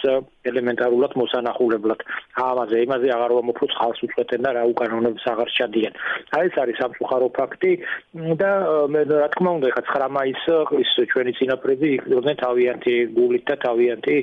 ელემენტარულად 0.49 1.13
მოსანახულებლად. 1.13 2.01
ამაზე 2.33 2.77
იმაზე 2.89 3.07
აღარ 3.13 3.31
ვამოფროს 3.37 3.73
ხალხს 3.77 4.01
უწყვეტენ 4.07 4.41
და 4.41 4.49
რა 4.57 4.63
უკანონოებს 4.73 5.25
აღარ 5.29 5.49
ჩადიან. 5.57 5.93
აი 6.33 6.45
ეს 6.49 6.55
არის 6.63 6.77
სამწუხარო 6.81 7.27
ფაქტი 7.37 7.71
და 8.41 8.51
მე 8.89 9.01
რა 9.13 9.29
თქმა 9.29 9.49
უნდა 9.61 9.67
ხა 9.77 9.83
9 9.93 10.09
მაისს 10.17 10.45
ის 10.81 10.91
ჩვენი 11.13 11.31
წინაპრები 11.37 11.87
იყვნენ 11.93 12.35
თავიანთი 12.41 12.95
გულით 13.13 13.43
და 13.45 13.55
თავიანთი 13.61 14.17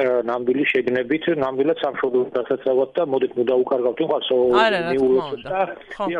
ნამდვილი 0.00 0.64
შეგნებით, 0.72 1.24
ნამდვილად 1.44 1.78
სამშობლოს 1.84 2.32
დასაცავად 2.40 2.90
და 2.96 3.02
მოდით 3.12 3.32
ნუ 3.36 3.44
დაუკარგავთ 3.52 4.00
იმას 4.00 4.26
მიულოცოთ 4.96 5.44
და 5.44 5.60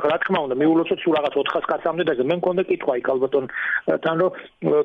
რა 0.05 0.17
თქმა 0.21 0.39
უნდა 0.45 0.55
მიულოცოთ 0.61 0.99
სულ 1.01 1.15
რაღაც 1.17 1.33
400 1.41 1.71
კაცამდე 1.73 2.03
და 2.05 2.13
მე 2.29 2.37
მქონდა 2.41 2.63
კითხვა 2.69 2.90
იქ 3.01 3.07
ალბათონ 3.15 3.45
თან 4.05 4.17
რომ 4.21 4.31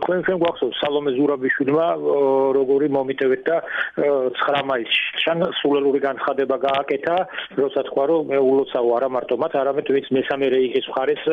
თქვენ 0.03 0.19
ჩვენ 0.25 0.39
გვახსოვს 0.43 0.79
სალომე 0.81 1.11
ზურაბიშვილმა 1.17 1.87
როგორი 2.57 2.87
მომიტევეთ 2.95 3.41
და 3.49 3.57
9 4.41 4.63
მაისში 4.71 5.21
შან 5.25 5.45
სულელური 5.61 5.99
განცხადება 6.05 6.55
გააკეთა 6.65 7.15
როცა 7.61 7.85
თქვა 7.89 8.05
რომ 8.11 8.31
მე 8.31 8.39
ულოცავ 8.45 8.85
არა 8.97 9.09
მარტო 9.15 9.35
მათ, 9.41 9.53
არამედ 9.61 9.87
ვინც 9.95 10.07
მესამე 10.17 10.45
რეიხის 10.55 10.89
მხარეს 10.91 11.23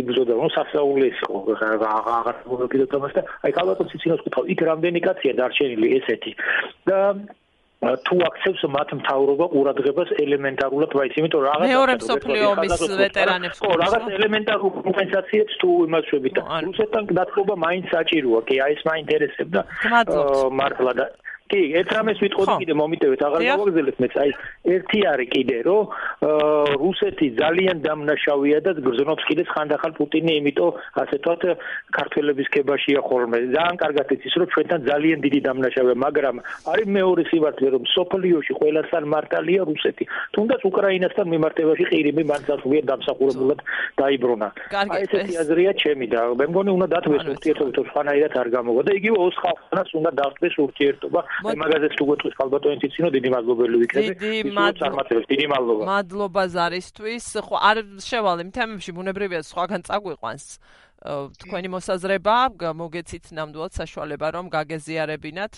იბრძოდა, 0.00 0.34
ну 0.40 0.48
სასაულის 0.54 1.18
იყო 1.24 1.38
აღარ 1.84 2.36
მოგეკიდოთ 2.48 2.90
თამას 2.94 3.16
და 3.16 3.22
აი 3.44 3.52
ქალბატონ 3.58 3.90
ციცინოს 3.92 4.24
კითხავ, 4.24 4.44
იქ 4.54 4.60
რამდენი 4.70 5.00
კაცია 5.04 5.32
დარჩენილი 5.40 5.88
ესეთი 5.98 6.32
და 6.88 6.98
თუ 8.06 8.16
აქცევს 8.28 8.62
მათ 8.74 8.88
მთავრობა 9.00 9.46
ყურადღებას 9.54 10.10
ელემენტარულად 10.24 10.90
ვაიც, 10.98 11.14
იმიტომ 11.20 11.40
რომ 11.44 11.48
რაღაც 11.50 11.68
მეორე 11.72 11.94
მსოფლიო 12.00 12.44
ომის 12.54 12.84
ვეტერანებს 13.02 13.58
ხო, 13.64 13.72
რაღაც 13.84 14.04
ელემენტარულ 14.18 14.70
კომპენსაციებს 14.84 15.54
თუ 15.60 15.68
იმას 15.88 16.04
შვებით 16.10 16.34
და 16.38 16.42
რუსეთთან 16.68 17.02
დათბობა 17.18 17.54
მაინც 17.66 17.84
საჭიროა, 17.94 18.40
კი, 18.48 18.54
აი 18.64 18.72
ეს 18.78 18.82
მაინტერესებდა 18.88 19.60
მართლა 20.60 20.92
და 21.00 21.06
კი, 21.44 21.60
ერთ 21.76 21.90
რამეს 21.92 22.18
ვიტყოდი 22.24 22.54
კიდე 22.64 22.74
მომიტევეთ, 22.80 23.20
აღარ 23.28 23.42
გავაგზავნეთ 23.44 23.98
მეც. 24.00 24.14
აი, 24.22 24.30
ერთი 24.74 25.00
არის 25.12 25.28
კიდე, 25.34 25.56
რომ 25.68 25.82
რუსეთი 26.80 27.26
ძალიან 27.36 27.76
დამნაშავია 27.84 28.58
და 28.64 28.70
გრძნობს 28.80 29.24
კიდე 29.28 29.44
ხანდახან 29.52 29.92
პუტინი, 29.98 30.32
იმიტომ 30.40 30.70
ასე 31.04 31.16
თქვათ, 31.20 31.42
ქართველების 31.92 32.48
ქებაშია 32.54 33.00
ხოლმე. 33.04 33.38
ძალიან 33.54 33.76
კარგად 33.84 34.06
იცის, 34.16 34.34
რომ 34.40 34.48
ჩვენთან 34.54 34.80
ძალიან 34.88 35.18
დიდი 35.20 35.40
დამნაშავია, 35.44 35.96
მაგრამ 36.06 36.36
არის 36.72 36.86
მეორე 36.96 37.22
სიბართლე, 37.30 37.68
რომ 37.76 37.82
სოფლიოში 37.92 38.52
ყველასთან 38.60 39.04
მართალია 39.14 39.62
რუსეთი. 39.68 40.04
თუნდაც 40.34 40.60
უკრაინასთან 40.64 41.26
მიმართებაში 41.34 41.84
ყირიმი 41.92 42.24
მანცალხია 42.32 42.82
დამსახურებულად 42.88 43.60
დაიბრუნა. 44.00 44.48
აი 44.72 45.00
ესეთი 45.04 45.34
აზრია 45.44 45.72
ჩემი 45.76 46.06
და 46.08 46.20
მე 46.40 46.44
მგონი 46.50 46.70
უნდა 46.72 46.86
დათმოს 46.94 47.24
ურთიერთობა 47.36 47.70
თუ 47.76 47.82
სხვანაირად 47.92 48.32
არ 48.32 48.48
გამოვა 48.56 48.80
და 48.88 48.92
იგივე 48.98 49.16
ოს 49.28 49.36
ხალხს 49.44 49.92
უნდა 50.00 50.10
დათმოს 50.24 50.54
ურთიერთობა. 50.64 51.20
მაგაზეც 51.42 51.92
თუ 51.98 52.04
გეტყვის 52.10 52.34
ალბათო 52.44 52.68
ინტიცინო 52.76 53.08
დიდი 53.16 53.28
მადლობელი 53.34 53.76
ვიქნები. 53.82 54.14
დიდი 54.22 54.50
მადლობა 54.54 55.02
დიდი 55.32 55.46
მადლობა. 55.54 55.82
მადლობა 55.90 56.42
ზარისთვის. 56.54 57.26
ხო 57.46 57.56
არ 57.70 57.76
შევალე 57.98 58.42
თემებში 58.54 58.90
ბუნებრივია 58.94 59.40
სხვაგან 59.42 59.80
წაგვიყვანს 59.88 60.44
თქვენი 61.42 61.68
მოსაზრება. 61.74 62.36
მოგეცით 62.80 63.24
ნამდვილად 63.36 63.72
საშუალება 63.80 64.26
რომ 64.36 64.46
გაგეზიარებინათ 64.54 65.52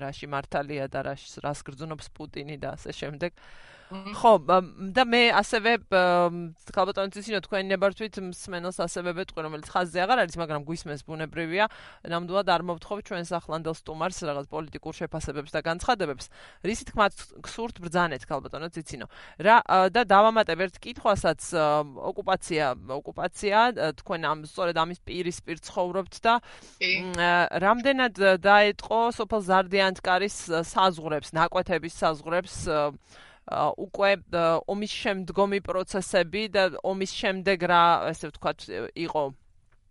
რაში 0.00 0.26
მართალია 0.30 0.86
და 0.88 1.00
რას 1.10 1.58
გრძნობს 1.66 2.06
პუტინი 2.16 2.56
და 2.62 2.78
ასე 2.78 2.90
შემდეგ 2.94 3.32
ხო 3.90 4.32
და 4.94 5.02
მე 5.02 5.22
ასევე 5.34 5.72
ქალბატონი 5.90 7.10
ციცინო 7.10 7.40
თქვენი 7.42 7.74
ნებართვით 7.74 8.20
მსმენელს 8.22 8.78
ასევე 8.86 9.14
ვეტყვი 9.18 9.42
რომელიც 9.46 9.66
ხაზზე 9.66 9.98
აღარ 10.06 10.22
არის 10.22 10.36
მაგრამ 10.38 10.62
გვისმენს 10.62 11.02
ბუნებრივია. 11.10 11.66
ნამდვილად 12.06 12.48
არ 12.54 12.62
მოვთხოვ 12.70 12.98
ჩვენს 13.02 13.30
ახლანდელ 13.34 13.74
სტუმარს 13.74 14.18
რაღაც 14.30 14.46
პოლიტიკურ 14.46 14.94
შეფასებებს 14.94 15.50
და 15.50 15.60
განცხადებებს. 15.66 16.26
რისი 16.62 16.84
თქმა 16.86 17.06
გსურთ 17.42 17.76
ბრძანეთ 17.82 18.22
ქალბატონო 18.30 18.68
ციცინო 18.70 19.06
რა 19.42 19.56
და 19.90 20.02
დავამატებ 20.06 20.58
ერთ 20.70 20.76
კითხვასაც 20.78 21.40
ოკუპაცია 21.50 22.64
ოკუპაცია 22.94 23.58
თქვენ 23.98 24.20
ამ 24.30 24.38
სწორედ 24.46 24.76
ამის 24.78 25.02
პირისპირ 25.02 25.58
ცხოვრობთ 25.66 26.14
და 26.22 26.34
რამდენად 27.58 28.14
დაეტყო 28.38 29.00
სოფელ 29.18 29.42
ზარდიანთკარის 29.50 30.36
საზღვრებს 30.70 31.34
ნაკვეთების 31.34 31.94
საზღვრებს 31.98 32.54
უკვე 33.86 34.10
ომის 34.74 34.92
შემდგომი 35.02 35.60
პროცესები 35.68 36.42
და 36.56 36.64
ომის 36.92 37.12
შემდეგ 37.20 37.58
რა 37.72 37.84
ესე 38.10 38.30
ვთქვათ 38.30 38.66
იყო? 39.06 39.22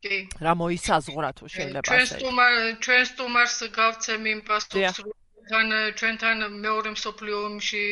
კი. 0.03 0.17
რა 0.45 0.53
მოისაზღვრა 0.59 1.29
თუ 1.37 1.45
შეიძლება 1.53 1.87
ჩვენ 1.89 2.05
სტუმარ 2.11 2.53
ჩვენ 2.85 3.03
სტუმარს 3.11 3.57
გავცემ 3.79 4.29
იმ 4.33 4.41
პასუხს 4.49 5.01
თან 5.49 5.67
ჩვენთან 5.99 6.37
მეორე 6.65 6.89
მსოფლიო 6.95 7.37
ომში 7.49 7.83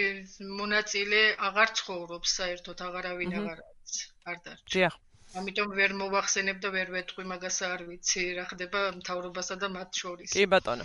მონაწილე 0.62 1.22
აღარ 1.50 1.70
ცხოვრობს 1.80 2.30
საერთოდ 2.40 2.86
აღარავინ 2.88 3.36
აღარ 3.42 3.58
არის 3.66 4.00
არ 4.30 4.38
დარჩა. 4.46 4.72
დიახ 4.78 4.96
ამიტომ 5.40 5.70
ვერ 5.80 5.94
მოვახსენებ 6.02 6.58
და 6.64 6.70
ვერ 6.76 6.92
ვეთყვი 6.96 7.24
მაგას 7.32 7.58
არ 7.68 7.84
ვიცი 7.90 8.24
რა 8.38 8.46
ხდება 8.52 8.82
მთავრობასა 9.00 9.56
და 9.64 9.68
მათ 9.76 10.02
შორის. 10.02 10.34
კი 10.38 10.46
ბატონო. 10.54 10.84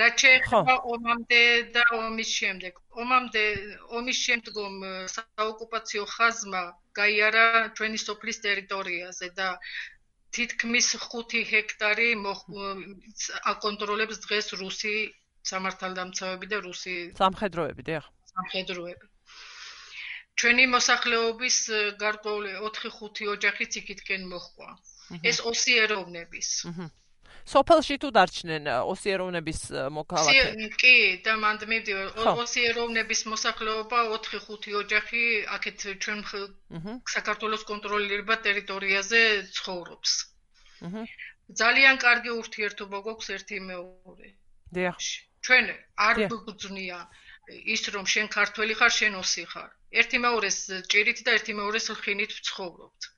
რა 0.00 0.08
შეიძლება 0.22 0.74
ომამდე 0.94 1.40
და 1.76 1.84
ომის 2.00 2.30
შემდეგ. 2.40 2.82
ომამდე 3.04 3.44
ომის 4.00 4.18
შემდგომ 4.26 4.74
საოკუპაციო 5.16 6.04
ხაზმა 6.14 6.62
გაიარა 7.00 7.46
ჩვენი 7.78 7.98
სოფლის 8.06 8.38
ტერიტორიაზე 8.46 9.28
და 9.40 9.48
თითქმის 10.36 10.88
5 11.06 11.44
ჰექტარი 11.52 12.10
აკონტროლებს 13.52 14.22
დღეს 14.26 14.52
რუსი 14.62 14.94
სამართალდამცავები 15.50 16.46
და 16.52 16.58
რუსი 16.66 16.96
სამხედროები, 17.20 17.82
დიახ. 17.88 18.04
სამხედროები. 18.32 19.06
ჩვენი 20.40 20.64
მოსახლეობის 20.72 21.56
გარკვეული 22.00 22.56
4-5 22.64 23.28
ოჯახიც 23.34 23.76
იქითკენ 23.82 24.22
მოხვა. 24.32 24.70
ეს 25.30 25.38
ოსიეროვნების. 25.50 26.48
სოფელში 27.50 27.96
თუ 28.02 28.08
დარჩნენ 28.16 28.68
ოსიეროვნების 28.92 29.60
მოქალაქე? 29.96 30.68
კი, 30.82 30.96
და 31.24 31.32
მანდ 31.44 31.60
მივდივარ 31.72 32.08
ოსიეროვნების 32.44 33.20
მოსახლეობა 33.32 33.98
4-5 34.16 34.76
ოჯახი 34.82 35.22
აქეთ 35.56 35.78
ჩვენ 36.04 36.20
საქართველოს 37.14 37.62
კონტროლირება 37.70 38.34
ტერიტორიაზე 38.46 39.22
ცხოვრობს. 39.56 40.12
ძალიან 41.62 41.96
კარგი 42.06 42.30
ურთიერთობა 42.40 42.98
გვაქვს 43.04 43.28
ერთი 43.36 43.56
მეორე. 43.70 44.28
დიახ. 44.76 44.96
ჩვენ 45.44 45.64
არ 46.06 46.14
გვგზნია 46.30 46.98
ის 47.74 47.82
რომ 47.94 48.06
შენ 48.14 48.26
ქართველი 48.36 48.74
ხარ, 48.80 48.92
შენ 48.98 49.16
ოსი 49.22 49.44
ხარ. 49.52 49.70
ერთი 50.00 50.18
მეორეს 50.26 50.58
ჭირით 50.90 51.24
და 51.26 51.30
ერთი 51.38 51.52
მეორეს 51.60 51.86
ლხინით 51.96 52.36
ვცხოვრობთ. 52.38 53.10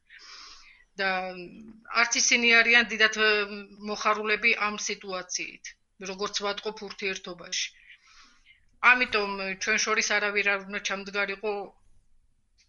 და 1.01 1.11
არც 2.01 2.17
ისინი 2.21 2.49
არიან 2.61 2.89
დიდათ 2.93 3.15
მოხარულები 3.91 4.51
ამ 4.67 4.75
სიტუაციით, 4.87 5.71
როგორც 6.11 6.41
ვატყობ 6.47 6.83
ურთიერთობაში. 6.89 7.69
ამიტომ 8.91 9.31
ჩვენ 9.65 9.79
შორის 9.85 10.09
არავინ 10.17 10.51
არ 10.55 10.61
უნდა 10.69 10.81
ჩამდგარიყო 10.89 11.55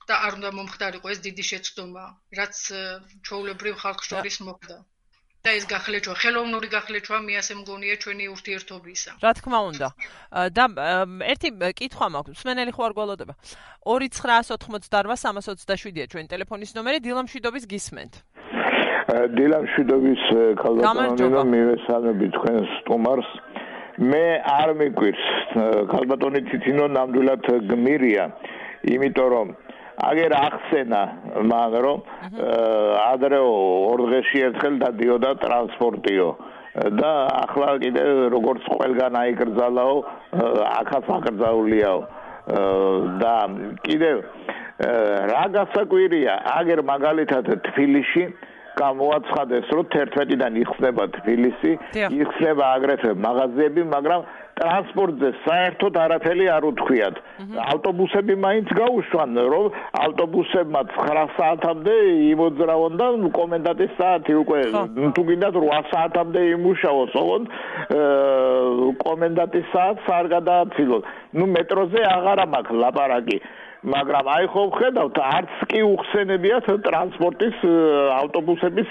და 0.08 0.16
არ 0.28 0.40
უნდა 0.40 0.50
მომხდარიყო 0.60 1.12
ეს 1.14 1.20
დიდი 1.28 1.44
შეცდომა, 1.52 2.06
რაც 2.40 2.56
ჩაულებრივ 3.28 3.76
ხალხ 3.84 4.08
შორის 4.10 4.40
მოხდა. 4.48 4.78
და 5.44 5.60
ეს 5.60 5.68
გახლეჩვა, 5.68 6.14
ხელოვნური 6.24 6.72
გახლეჩვა 6.72 7.18
მე 7.20 7.36
ასე 7.36 7.60
მგონია 7.60 8.00
ჩვენი 8.00 8.32
ურთიერთობისა. 8.32 9.20
რა 9.20 9.32
თქმა 9.36 9.76
უნდა. 9.76 9.92
და 10.56 10.64
ერთი 11.20 11.52
კითხვა 11.80 12.08
მაქვს, 12.16 12.40
მსმენელი 12.40 12.72
ხო 12.72 12.82
არ 12.88 12.96
გვალოდება. 12.96 13.36
2988-327-ია 13.84 16.08
ჩვენი 16.08 16.28
ტელეფონის 16.32 16.72
ნომერი, 16.80 17.04
დილამშვიდობის 17.04 17.64
გისმენთ. 17.76 18.14
დილამშვიდობის 19.36 20.24
ქალბატონო, 20.64 21.44
მივესალმები 21.52 22.26
თქვენს 22.40 22.68
სტუმარს. 22.80 23.28
მე 24.00 24.48
არ 24.48 24.70
მიკვირს 24.80 25.28
ქალბატონი 25.92 26.40
თითინო 26.56 26.88
ნამდვილად 26.88 27.68
გმირია, 27.68 28.32
იმიტომ 28.96 29.28
რომ 29.36 29.60
აგერ 30.10 30.32
ახსენა 30.40 31.02
მან 31.52 31.78
რომ 31.86 32.00
ადრე 33.04 33.40
ორ 33.46 34.00
დღეში 34.10 34.40
ერთხელ 34.48 34.76
დადიოდა 34.84 35.32
ტრანსპორტიო. 35.44 36.30
და 36.74 37.12
ახლა 37.46 37.78
კიდე 37.86 38.04
როგორც 38.34 38.64
ყველგან 38.66 39.14
აიგრძალაო 39.14 39.98
ახაც 40.82 41.06
აკრძაულიაო 41.18 42.00
და 43.22 43.36
კიდე 43.86 44.10
რა 45.30 45.44
გასაკვირია 45.54 46.34
აგერ 46.58 46.82
მაგალითად 46.90 47.46
თბილისში 47.70 48.24
გამოაცხადეს 48.82 49.70
რომ 49.78 49.86
11-დან 49.94 50.58
იხსნება 50.64 51.06
თბილისი 51.18 51.72
იხსნება 51.94 52.66
აგრეთვე 52.78 53.12
მაღაზიები 53.22 53.84
მაგრამ 53.94 54.26
ტრანსპორტზე 54.60 55.30
საერთოდ 55.46 55.98
არაფერი 56.04 56.46
არ 56.56 56.64
უთქვიათ. 56.70 57.16
ავტობუსები 57.74 58.34
მაინც 58.46 58.68
გაუშვან, 58.80 59.32
რომ 59.54 59.66
ავტობუსებმა 60.06 60.82
9 60.94 61.34
საათამდე 61.38 61.96
იმოძრავონ 62.34 62.94
და 63.02 63.08
კომენდანტის 63.40 63.92
საათი 63.98 64.34
უკვე 64.44 64.62
თუ 65.18 65.22
გინდათ 65.30 65.56
8 65.64 65.90
საათამდე 65.94 66.42
იმუშაოს, 66.54 67.14
ოღონდ 67.24 67.46
კომენდანტის 69.06 69.68
საათს 69.74 70.06
არ 70.20 70.26
გადააცილოთ. 70.38 71.04
ნუ 71.34 71.46
მეტროზე 71.58 72.02
აღარა 72.16 72.46
მაქვს 72.54 72.80
ლაპარაკი. 72.84 73.38
მაგრამ 73.84 74.26
აი 74.32 74.46
ხო 74.48 74.62
ხედავთ 74.80 75.18
არც 75.20 75.56
კი 75.68 75.80
უხსენებიათ 75.84 76.68
ტრანსპორტის 76.88 77.58
ავტობუსების 78.16 78.90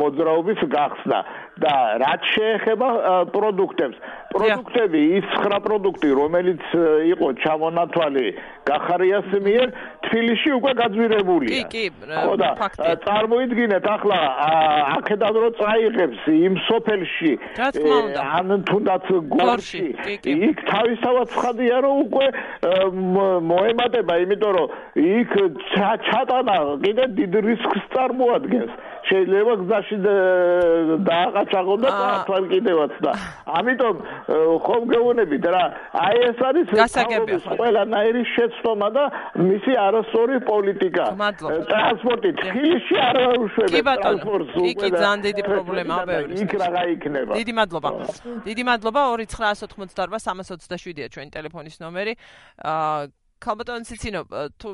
მოძრაობის 0.00 0.60
გახსნა 0.72 1.18
და 1.62 1.74
რაც 2.02 2.22
შეეხება 2.34 2.88
პროდუქტებს. 3.30 3.98
პროდუქტები 4.34 5.00
ის 5.18 5.26
9 5.38 5.60
პროდუქტი 5.62 6.08
რომელიც 6.18 6.62
იყო 7.14 7.26
ჩამონათვალი 7.42 8.26
გახარიას 8.66 9.28
მიერ 9.46 9.68
თბილისში 10.06 10.50
უკვე 10.58 10.72
გაძვირებულია. 10.80 11.62
კი 11.70 11.84
კი 11.94 12.50
ფაქტია 12.58 12.94
წარმოიდგინეთ 13.06 13.84
ახლა 13.94 14.18
აქედან 14.98 15.34
რო 15.44 15.50
წაიღებს 15.60 16.20
იმ 16.34 16.54
სოფელში 16.66 17.32
ან 18.38 18.46
თუნდაც 18.70 19.06
გორში. 19.36 19.86
იქ 20.26 20.56
თავისთავად 20.72 21.26
ცხადია 21.34 21.76
რომ 21.86 21.94
უკვე 22.04 22.26
მოემატება 23.52 24.14
იმიტომ 24.24 24.52
რომ 24.58 24.68
იქ 24.98 25.30
ჩატანა 26.10 26.56
კიდე 26.82 27.04
დიდ 27.18 27.32
რისკს 27.46 27.84
წარმოადგენს. 27.94 28.74
შეიძლება 29.04 29.54
გზაში 29.62 29.96
დააყაჩაღო 31.44 31.76
და 31.82 31.90
თვალ 32.26 32.44
კიდევაც 32.48 32.94
და 33.04 33.12
ამიტომ 33.58 33.96
ხომ 34.64 34.82
გეუბნებით 34.92 35.44
რა 35.54 35.64
აი 36.04 36.16
ეს 36.28 36.38
არის 36.48 36.66
ყველანაირი 37.58 38.22
შეცდომა 38.34 38.88
და 38.96 39.04
მისი 39.38 39.72
არასწორი 39.86 40.36
პოლიტიკა. 40.48 41.04
ტრანსპორტი 41.70 42.30
თბილისში 42.40 42.96
არ 43.08 43.16
უშვებს 43.44 43.72
ტრანსპორტს 44.04 44.54
იქ 44.72 44.82
ძალიან 44.94 45.20
დიდი 45.28 45.42
პრობლემაა 45.48 46.04
ბევრი 46.12 46.32
იქ 46.44 46.52
რა 46.60 46.68
გაიქნება 46.78 47.32
დიდი 47.40 47.52
მადლობა. 47.60 47.88
დიდი 48.48 48.62
მადლობა 48.70 49.00
2988 49.14 49.94
327-ია 49.94 51.08
ჩვენი 51.12 51.30
ტელეფონის 51.34 51.76
ნომერი. 51.84 52.16
აა 52.64 53.12
ქალბატონ 53.44 53.84
ციცინო 53.84 54.20
თუ 54.56 54.68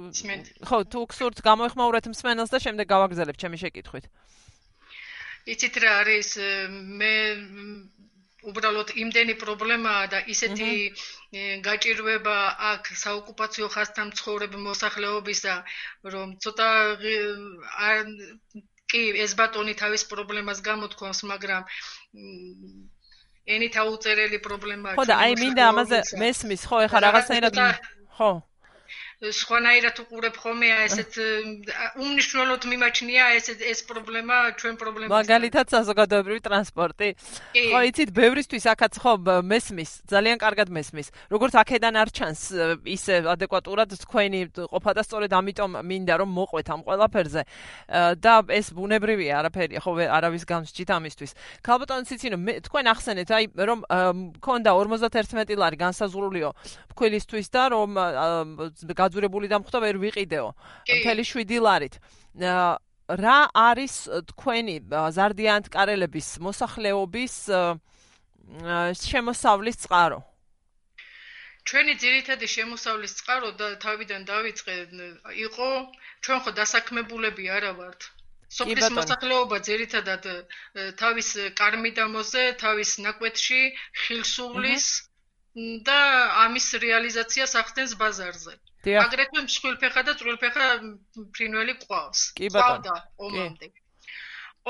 ხო 0.63 0.79
თუ 0.87 1.01
გსურთ 1.11 1.43
გამოეხმაურეთ 1.43 2.07
მსმენელს 2.13 2.51
და 2.55 2.59
შემდეგ 2.63 2.87
გავაგზავნებ 2.87 3.37
ჩემი 3.41 3.57
შეკითხვით. 3.59 4.07
იცით 5.47 5.81
რა 5.85 5.93
არის 6.03 6.31
მე 7.01 7.15
უბრალოდ 8.51 8.93
იმდენი 9.03 9.35
პრობლემაა 9.41 10.05
და 10.13 10.21
ისეთი 10.35 10.71
გაჭირვება 11.67 12.37
აქ 12.71 12.89
საოკუპაციო 13.03 13.69
ხასთან 13.75 14.13
ცხოვრებ 14.21 14.57
მოსახლეობისა 14.67 15.57
რომ 16.15 16.37
ცოტა 16.45 16.69
არ 17.89 18.01
კი 18.93 19.03
ეს 19.25 19.37
ბატონი 19.41 19.77
თავის 19.83 20.07
პრობლემას 20.13 20.63
გამოთქვამს 20.69 21.21
მაგრამ 21.33 21.63
ენით 23.57 23.77
აუწერელი 23.85 24.39
პრობლემაა 24.47 24.97
ხო 24.97 25.05
და 25.13 25.19
აი 25.27 25.37
მინდა 25.43 25.69
ამაზე 25.73 26.01
მესმის 26.25 26.65
ხო 26.71 26.85
ეხა 26.89 27.05
რაღაცნაირად 27.07 27.61
ხო 28.19 28.31
სხვანაირად 29.21 29.99
უყურებ 30.01 30.37
ხოლმე 30.41 30.69
ესეთ 30.89 31.17
უმნიშვნელოდ 32.01 32.63
მიმაჩნია 32.73 33.25
ეს 33.37 33.53
ეს 33.53 33.81
პრობლემა 33.85 34.37
ჩვენ 34.57 34.75
პრობლემა 34.81 35.13
მაგალითად 35.13 35.67
საზოგადოებრივი 35.77 36.41
ტრანსპორტი. 36.41 37.09
ხო 37.53 37.81
იცით 37.93 38.11
ბევრისთვის 38.17 38.65
აქაც 38.73 38.97
ხო 38.97 39.13
მესმის 39.45 39.91
ძალიან 40.09 40.41
კარგად 40.41 40.73
მესმის. 40.73 41.13
როგორც 41.29 41.53
აქედან 41.53 41.95
არ 42.01 42.09
ჩანს 42.17 42.41
ისე 42.89 43.15
ადეკვატურად 43.29 43.93
თქვენი 44.09 44.41
ყოფა 44.57 44.93
და 44.97 45.03
სწორედ 45.05 45.31
ამიტომ 45.37 45.71
მინდა 45.85 46.15
რომ 46.25 46.31
მოყვეთ 46.41 46.67
ამ 46.73 46.81
ყველაფერზე. 46.89 47.43
და 48.25 48.35
ეს 48.49 48.73
ბუნებრივია 48.73 49.45
არაფერი 49.45 49.85
ხო 49.85 49.91
არავის 50.17 50.49
გამსჭით 50.49 50.91
ამისთვის. 50.97 51.31
ქალბატონ 51.61 52.09
ციცინო 52.09 52.37
თქვენ 52.65 52.85
ახსენეთ 52.89 53.29
აი 53.37 53.45
რომ 53.69 53.85
მქონდა 54.41 54.71
51 54.73 55.61
ლარი 55.61 55.77
განსაზღვრულიო 55.77 56.51
ფქვილისთვის 56.97 57.49
და 57.53 57.63
რომ 57.69 57.91
გაძურებული 59.11 59.51
დამხვდა 59.51 59.79
ვერ 59.83 59.97
ვიყიდეო. 60.07 60.47
მთელი 60.87 61.25
7 61.27 61.59
ლარით. 61.59 61.95
რა 63.11 63.39
არის 63.59 63.95
თქვენი 64.31 64.77
ზარდიანთ 65.19 65.67
კარელების 65.75 66.29
მოსახლეობის 66.47 67.35
შემოსავლის 69.11 69.77
წყარო? 69.83 70.21
ჩვენი 71.67 71.95
ძირითადი 72.03 72.47
შემოსავლის 72.55 73.13
წყარო 73.19 73.51
და 73.59 73.67
თავიდან 73.83 74.23
დავიწყე 74.31 74.75
იყო 75.47 75.69
ჩვენ 76.25 76.39
ხო 76.47 76.51
დასაქმებულები 76.61 77.45
არა 77.51 77.73
ვართ. 77.83 78.01
სოფლის 78.51 78.91
მოსახლეობა 78.95 79.59
ძირითადად 79.67 80.25
თავის 81.03 81.29
კარმიდამოზე 81.61 82.43
თავის 82.63 82.91
ნაკვეთში 83.05 83.61
ხილსულის 84.07 84.87
და 85.87 86.01
ამის 86.47 86.67
რეალიზაციას 86.87 87.55
ახდენს 87.63 87.95
ბაზარზე. 88.01 88.55
აგრეთვე 88.81 89.41
მსხვილფეხა 89.45 90.03
და 90.09 90.13
წვრილფეხა 90.17 90.67
ფრინველი 91.37 91.75
ყავს. 91.85 92.21
ყავდა 92.41 92.95
ომამდე. 93.21 93.69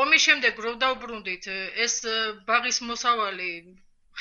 ომის 0.03 0.23
შემდეგ 0.27 0.55
რო 0.65 0.73
დაუბრუნდით, 0.83 1.45
ეს 1.85 1.95
ბაღის 2.47 2.79
მოსავალი 2.91 3.51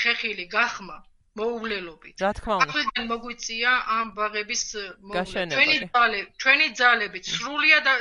ხეხილი 0.02 0.46
გახმა 0.54 0.98
მოუვლელობით. 1.40 2.16
რა 2.22 2.32
თქმა 2.38 2.54
უნდა. 2.58 2.66
ახლა 2.70 3.06
მოგვიწია 3.10 3.72
ამ 3.98 4.08
ბაღების 4.18 4.64
მოვლენა. 5.10 5.56
ჩვენი 5.58 5.78
ძალები, 5.90 6.30
ჩვენი 6.42 6.68
ძალები 6.82 7.20
სრულია 7.34 7.80
და 7.88 7.94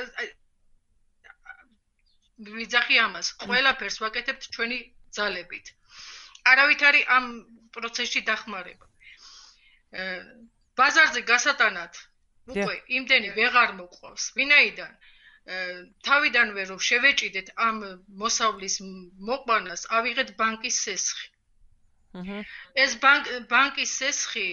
ვიძახი 2.38 2.96
ამას. 3.06 3.26
ყველაფერს 3.44 3.96
ვაკეთებთ 4.04 4.42
ჩვენი 4.54 4.78
ძალებით. 5.16 5.66
არავით 6.52 6.80
არის 6.88 7.04
ამ 7.16 7.24
პროცესში 7.72 8.20
დახმარება. 8.28 8.86
ბაზარზე 10.80 11.22
გასატანად 11.32 12.02
უკვე 12.54 12.74
იმდენი 12.98 13.30
ვეღარ 13.38 13.72
მოყვავს. 13.78 14.24
ვინაიდან 14.38 14.92
თავიდანვე 16.08 16.62
რომ 16.70 16.80
შევეჭიდეთ 16.88 17.48
ამ 17.66 17.76
მოსავლის 18.22 18.76
მოყვანას, 19.28 19.84
ავიღეთ 19.98 20.32
ბანკის 20.40 20.80
სესხი. 20.86 21.28
ეს 22.84 22.96
ბანკ 23.04 23.30
ბანკის 23.52 23.94
სესხი 24.00 24.46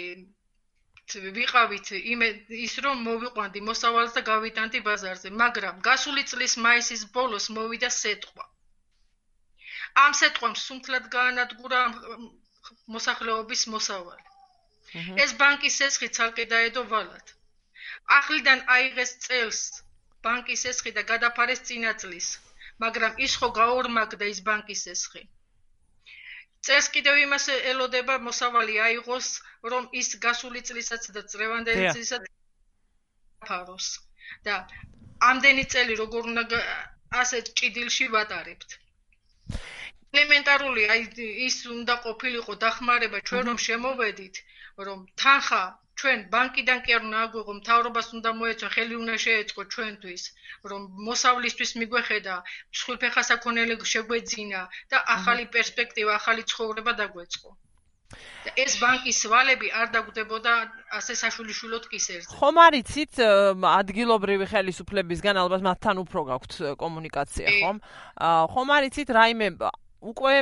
ვიყავით 1.38 1.92
იმ 2.14 2.24
ის 2.66 2.76
რომ 2.86 3.04
მოვიყვანდი 3.08 3.62
მოსავალს 3.70 4.16
და 4.18 4.22
გავიტანდი 4.30 4.80
ბაზარზე, 4.88 5.30
მაგრამ 5.42 5.82
გასული 5.88 6.24
წლის 6.32 6.56
მაისის 6.66 7.04
ბოლოს 7.18 7.50
მოვიდა 7.58 7.90
სეტყვა. 7.98 8.46
ამ 10.06 10.16
სეტყვამ 10.22 10.56
სუნთლად 10.62 11.12
გაანადგურა 11.18 11.82
მოსახლეობის 12.96 13.68
მოსავალი. 13.76 14.35
ეს 15.24 15.32
ბანკის 15.40 15.78
სესხი 15.82 16.08
ცალკე 16.18 16.46
დაედო 16.52 16.84
ვალად. 16.92 17.32
ახლიდან 18.18 18.60
აიღეს 18.76 19.12
წელს 19.26 19.60
ბანკის 20.28 20.64
სესხი 20.66 20.92
და 20.98 21.04
გადაფარეს 21.12 21.64
წინა 21.70 21.92
წლის, 22.04 22.28
მაგრამ 22.84 23.20
ის 23.26 23.36
ხო 23.42 23.50
გაორმაგდა 23.60 24.30
ის 24.34 24.40
ბანკის 24.48 24.84
სესხი. 24.88 25.24
წელს 26.66 26.88
კიდევ 26.96 27.20
იმას 27.26 27.46
ელოდება 27.74 28.16
მოსავალი 28.28 28.80
აიღოს, 28.88 29.28
რომ 29.74 29.84
ის 30.02 30.10
გასული 30.26 30.62
წლისაც 30.70 31.12
და 31.18 31.22
წლევანდელი 31.34 31.92
წლისაც 31.94 32.32
ფაროს. 33.46 33.88
და 34.46 34.56
ამდენი 35.30 35.64
წელი 35.74 35.94
როგორ 36.04 36.32
უნდა 36.32 36.60
ასე 37.22 37.38
ჭიდილში 37.60 38.06
ვატარებთ. 38.16 38.70
ელემენტარული 40.16 40.84
აი 40.94 41.02
ის 41.48 41.56
უნდა 41.78 41.96
ყოფილიყო 42.06 42.54
დახმარება 42.64 43.20
ჩვენ 43.30 43.44
რომ 43.50 43.58
შემოვედით 43.68 44.36
რომ 44.88 45.00
თანხა 45.24 45.64
ჩვენ 46.02 46.24
ბანკიდან 46.32 46.80
კი 46.86 46.96
არ 46.96 47.04
უნდა 47.08 47.20
აგვიღო 47.26 47.54
მთავრობას 47.60 48.08
უნდა 48.20 48.32
მოეწო 48.40 48.70
ხელი 48.76 48.96
უნდა 49.02 49.16
შეეწყო 49.26 49.62
ჩვენთვის 49.76 50.24
რომ 50.72 50.82
მოსავლისთვის 51.10 51.72
მიგვეხედა 51.82 52.36
მსხვილფეხა 52.48 53.24
საქონელი 53.32 53.78
შეგვეძინა 53.94 54.64
და 54.96 54.98
ახალი 55.16 55.46
პერსპექტივა 55.56 56.18
ახალი 56.20 56.44
ცხოვრება 56.54 56.92
დაგვეწყო 57.04 57.56
ეს 58.62 58.76
ბანკის 58.82 59.20
ვალები 59.32 59.72
არ 59.80 59.88
დაგვდებოდა 59.96 60.52
ასე 61.00 61.14
საშვილიშვილოდ 61.22 61.88
კისერზე. 61.92 62.30
ხომ 62.38 62.60
არიცით 62.66 63.14
ადგილობრივი 63.72 64.46
ხელისუფლებისგან 64.52 65.40
ალბათ 65.42 65.66
მათთან 65.66 65.96
უფრო 66.06 66.22
გაქვთ 66.30 66.54
კომუნიკაცია, 66.84 67.48
ხომ? 67.64 67.78
ხომ 68.54 68.70
არიცით 68.78 69.10
რაიმე 69.18 69.48
უკვე 70.14 70.34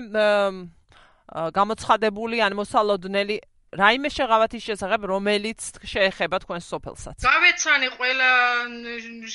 გამოცხადებული 1.58 2.44
ან 2.44 2.54
მოსალოდნელი 2.60 3.38
რაიმე 3.82 4.10
შეღავათის 4.14 4.64
შესახებ 4.70 5.02
რომელიც 5.12 5.62
შეეხება 5.94 6.38
თქვენს 6.44 6.66
სოფელსაც. 6.74 7.18
გავეცანი 7.26 7.88
ყველა 7.98 8.30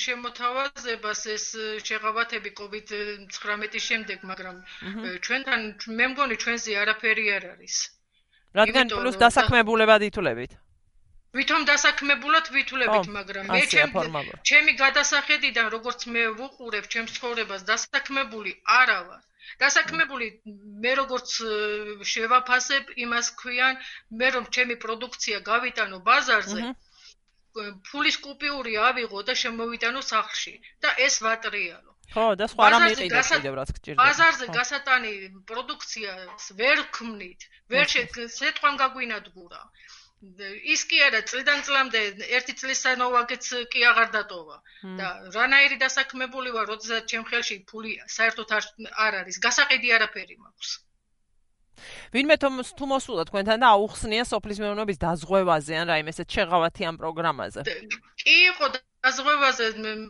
შემოთავაზებას 0.03 1.21
ეს 1.35 1.45
შეღავათები 1.89 2.49
COVID-19-ის 2.61 3.83
შემდეგ, 3.89 4.17
მაგრამ 4.31 4.55
ჩვენთან 5.27 5.59
მე 5.99 6.05
მგონი 6.13 6.35
ჩვენზე 6.43 6.71
არაფერი 6.83 7.25
არ 7.37 7.43
არის. 7.53 7.75
რადგან 8.59 8.85
პლუს 8.89 9.17
დასაქმებულებად 9.23 10.01
ითვლებით? 10.09 10.51
ვითომ 11.37 11.65
დასაქმებულად 11.69 12.47
ვითვლებით, 12.53 13.09
მაგრამ 13.15 13.45
მე 13.53 13.61
ჩემი 14.49 14.71
გადასახედიდან 14.81 15.67
როგორც 15.75 16.07
მე 16.13 16.23
ვუყურებ 16.39 16.85
ჩემს 16.93 17.11
ცხოვრებას 17.17 17.65
დასაქმებული 17.69 18.51
არა 18.65 18.99
ვარ. 19.09 19.21
დასაქმებული 19.63 20.27
მე 20.85 20.91
როგორც 21.01 21.37
შევაფასებ 22.13 22.93
იმას 23.05 23.31
ქვიან 23.41 23.81
მე 24.21 24.27
რომ 24.35 24.45
ჩემი 24.57 24.75
პროდუქცია 24.85 25.41
გავიტანო 25.51 25.99
ბაზარზე 26.09 26.73
ფულის 27.91 28.17
კუპიური 28.25 28.75
ავიღო 28.87 29.21
და 29.29 29.35
შემოვიტანო 29.43 30.01
სახლში 30.09 30.53
და 30.85 30.89
ეს 31.05 31.15
ვატრიალო. 31.25 31.93
ხო 32.13 32.25
და 32.41 32.45
სხვა 32.51 32.67
რამ 32.73 32.85
იყიდეთ 32.89 33.29
კიდევ 33.31 33.55
რაც 33.59 33.71
გჭირდება. 33.77 34.03
ბაზარზე 34.03 34.45
გასატანი 34.57 35.13
პროდუქციას 35.49 36.45
ვერ 36.61 36.79
ქმნით 36.97 37.47
ვერ 37.73 37.85
შეტყვან 37.93 38.79
გაგვინადგურა 38.81 39.61
ის 40.19 40.81
კი 40.89 40.99
არა 41.07 41.21
წლიდან 41.31 41.61
წლამდე 41.63 41.99
ერთი 42.37 42.53
წლის 42.59 42.81
სანოვაგეც 42.83 43.45
კი 43.71 43.85
აღარ 43.91 44.09
დატოვა. 44.15 44.57
და 44.99 45.07
რანაირი 45.35 45.77
დასაქმებული 45.79 46.51
ვარ 46.55 46.65
როდესაც 46.75 47.07
ჩემ 47.07 47.23
ხელში 47.29 47.55
ფული 47.71 47.95
საერთოდ 48.15 48.49
არ 49.05 49.13
არის. 49.23 49.39
გასაყიდი 49.39 49.89
არაფერი 49.95 50.35
მაქვს. 50.43 50.71
ვინმე 52.11 52.35
თუ 52.43 52.85
მოსულა 52.91 53.23
თქვენთან 53.31 53.63
და 53.63 53.67
აუხსნია 53.75 54.23
სოფლის 54.27 54.59
მეურნეობის 54.59 54.97
დაზღვევაზე 54.99 55.73
ან 55.79 55.85
რაიმე 55.87 56.11
ესეთ 56.11 56.27
შეღავათიან 56.35 56.95
პროგრამაზე. 56.99 57.61
კი 58.19 58.35
იყო 58.51 58.65
დაზღვევაზე 59.05 59.65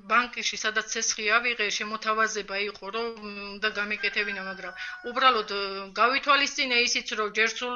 ბანკში 0.09 0.57
სადაც 0.57 0.93
ცესხი 0.93 1.25
ავიღე 1.37 1.65
შემოთავაზება 1.77 2.57
იყო 2.65 2.87
რომ 2.95 3.25
უნდა 3.53 3.69
გამიკეთებინა 3.77 4.45
მაგრამ 4.49 4.73
უბრალოდ 5.11 5.51
გავითვალისწინე 5.99 6.79
ისიც 6.85 7.13
რომ 7.19 7.29
ჯერსულ 7.37 7.75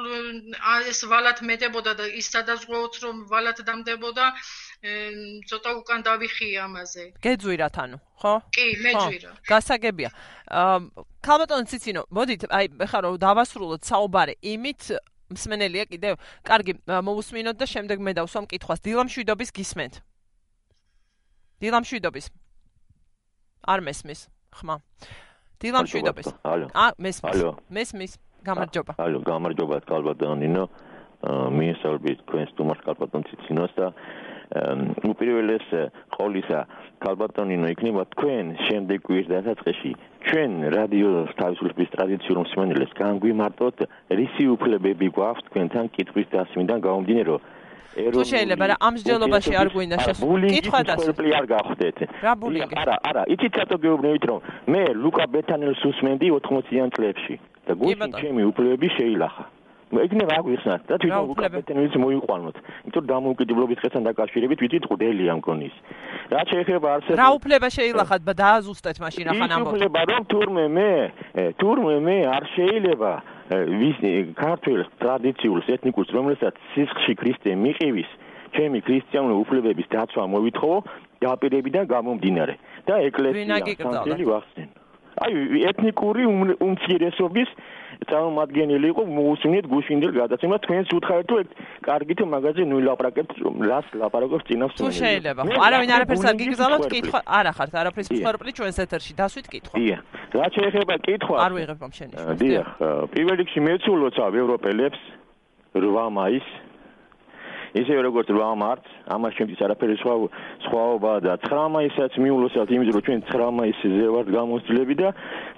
ეს 0.90 1.00
ვალათ 1.12 1.42
მეტებოდა 1.50 1.92
და 2.00 2.08
ის 2.20 2.30
სადაზღვეოც 2.34 2.98
რომ 3.04 3.20
ვალათ 3.30 3.62
დამდებოდა 3.68 4.26
ცოტა 5.48 5.70
უკან 5.80 6.00
დავიხიე 6.08 6.58
ამაზე. 6.66 7.04
გეძვირათ 7.24 7.76
ანუ 7.84 7.98
ხო? 8.20 8.34
კი 8.56 8.66
მეძვირა. 8.84 9.30
გასაგებია. 9.48 10.10
ქალბატონ 11.24 11.64
ციცინო 11.70 12.02
მოდით 12.10 12.42
აი 12.50 12.66
ხა 12.90 12.98
რომ 13.06 13.14
დავასრულოთ 13.22 13.82
საუბარი 13.86 14.34
იმით 14.42 14.82
მსმენელია 15.30 15.84
კიდევ 15.94 16.18
კარგი 16.44 16.72
მოусმინოთ 16.84 17.56
და 17.62 17.66
შემდეგ 17.70 18.02
მე 18.02 18.12
დავსვამ 18.18 18.50
კითხვას 18.50 18.84
დილამშვიდობის 18.84 19.54
გისმენთ 19.56 19.94
დილამშვიდობის. 21.64 22.26
არ 23.72 23.80
მესმის, 23.80 24.20
ხმა. 24.52 24.76
დილამშვიდობის. 25.64 26.28
ა 26.44 26.92
მესმის. 27.00 27.40
მესმის. 27.72 28.12
გამარჯობა. 28.44 28.92
ალო, 29.00 29.18
გამარჯობა, 29.24 29.76
კალბატონინო. 29.88 30.64
მიესალმებით 31.24 32.18
თქვენს 32.28 32.50
თუმარ 32.58 32.78
კალბატონციცინოს 32.84 33.72
და 33.80 33.86
უპირველეს 35.08 35.66
ყოვლისა 36.12 36.58
კალბატონინო 37.00 37.70
იქნება 37.72 38.04
თქვენ 38.12 38.44
შემდეგ 38.68 38.98
კვირის 39.08 39.30
დასაწყისში 39.32 39.92
ჩვენ 40.28 40.50
რადიო 40.76 41.10
თავისუფლების 41.40 41.92
ტრადიციულ 41.96 42.38
მსმენელს 42.44 42.92
განგვიმარტოთ 43.00 43.78
რისი 44.20 44.44
უფლებები 44.52 45.08
გვაქვს 45.16 45.48
თქვენთან 45.48 45.88
კითხვის 45.96 46.28
დასმიდან 46.36 46.84
გამომდინერო 47.94 48.14
თუ 48.14 48.22
შეიძლება 48.26 48.64
რა 48.70 48.76
ამ 48.82 48.92
მსჯელობაში 48.98 49.52
არ 49.60 49.68
გვინდა 49.74 49.96
შესკითხვა 50.04 50.80
და 50.88 50.94
სპლი 50.98 51.30
არ 51.38 51.46
გახდეთ 51.54 51.98
რა 52.24 52.32
ბულინგი 52.42 52.74
არა 52.82 52.96
არა 53.10 53.22
იცით 53.34 53.54
რატო 53.60 53.76
გეუბნებით 53.84 54.24
რომ 54.30 54.40
მე 54.74 54.82
ლუკა 54.98 55.24
ბეთანელს 55.34 55.82
უსმენდი 55.90 56.26
80-იან 56.34 56.88
წლებში 56.94 57.34
და 57.66 57.72
გუშინ 57.78 58.10
ჩემი 58.20 58.42
უფლებები 58.50 58.88
შეილახა. 58.98 59.44
ეგნე 59.94 60.24
რა 60.26 60.38
გვიხსნათ 60.42 60.82
და 60.90 60.94
თვითონ 60.98 61.28
უკაპიტენიც 61.32 61.94
მოიყვანოთ. 62.02 62.56
იმიტომ 62.82 63.04
დამოუკიდებლობის 63.14 63.78
დღესთან 63.78 64.02
დაკავშირებით 64.10 64.58
ვიცით 64.64 64.84
ყდელი 64.90 65.24
ამ 65.30 65.40
კონის. 65.46 65.74
რა 66.34 66.42
შეიძლება 66.50 66.88
არსებობს 66.98 67.20
რა 67.20 67.28
უფლება 67.38 67.68
შეიძლება 67.76 68.32
დააზუსტეთ 68.42 68.96
მაშინ 69.04 69.26
ახან 69.30 69.50
ამბობ. 69.54 69.70
უფლება 69.70 70.00
რომ 70.10 70.22
თურმე 70.34 70.64
მე 70.76 70.90
თურმე 71.62 71.94
მე 72.06 72.16
არ 72.26 72.44
შეიძლება 72.54 73.12
ვის 73.52 73.98
ქართულ 74.40 74.84
ტრადიციულს 75.02 75.66
ეთნიკურს 75.68 76.12
რომელსაც 76.16 76.56
სისხლში 76.72 77.14
ქრისტე 77.20 77.52
მიყივის 77.60 78.10
ჩემი 78.56 78.80
ქრისტიანული 78.86 79.34
უფლებების 79.42 79.90
დაცვა 79.92 80.24
მოვითხოვო 80.32 80.78
დაპირებიდან 81.24 81.84
გამომდინარე 81.90 82.54
და 82.88 82.94
ეკლესია 83.08 83.58
სამწელი 83.82 84.24
ვახსენ. 84.30 84.68
აი 85.24 85.32
ეთნიკური 85.70 86.22
უმცირესობის 86.64 87.50
წარმომადგენელი 88.10 88.86
იყო 88.92 89.02
მოусმინეთ 89.18 89.64
გუშინდელ 89.72 90.12
გადაცემას 90.20 90.60
თქვენს 90.64 90.88
უთხარით 90.98 91.26
თუ 91.30 91.36
კარგით 91.86 92.20
მაგაზე 92.34 92.62
ნუ 92.70 92.76
ლაპარაკებთ 92.88 93.32
რას 93.70 93.86
ლაპარაკობთ 94.00 94.44
წინავს 94.48 94.72
თუ 94.78 94.90
შეიძლება. 95.00 95.40
ხო 95.44 95.60
არავინ 95.68 95.90
არაფერს 95.96 96.24
არ 96.28 96.36
გიგზავნოთ 96.42 96.84
კითხვა 96.94 97.18
არა 97.38 97.52
ხართ 97.56 97.72
არაფრის 97.80 98.08
მსხვერპლი 98.14 98.50
ჩვენს 98.58 98.78
ეთერში 98.84 99.12
დასვით 99.20 99.46
კითხვა. 99.54 99.74
დიახ 99.78 100.02
რა 100.34 100.46
შეიძლება 100.54 100.94
კითხვა 101.06 101.36
არ 101.44 101.52
ვიღებ 101.58 101.80
ამ 101.84 101.92
შენი 101.98 102.14
დიახ 102.42 102.68
პირველ 103.14 103.36
რიგში 103.40 103.60
მეცულოცავ 103.68 104.32
ევროპელებს 104.42 105.00
8 105.74 106.10
მაისს 106.18 106.52
ისე 107.74 107.94
როგორც 108.06 108.30
8 108.30 108.54
მარტს, 108.62 108.90
ამას 109.10 109.34
შემთხვევით 109.34 109.64
არაფერი 109.66 109.94
სხვა 109.98 110.14
სხვაობა 110.66 111.12
და 111.26 111.32
9 111.42 111.66
მაისაც 111.74 112.12
მიულოცავთ 112.22 112.70
იმით, 112.76 112.88
რომ 112.94 113.02
ჩვენ 113.06 113.20
9 113.30 113.50
მაისზე 113.58 114.06
ვართ 114.14 114.28
გამოსძლები 114.38 114.94
და 115.02 115.08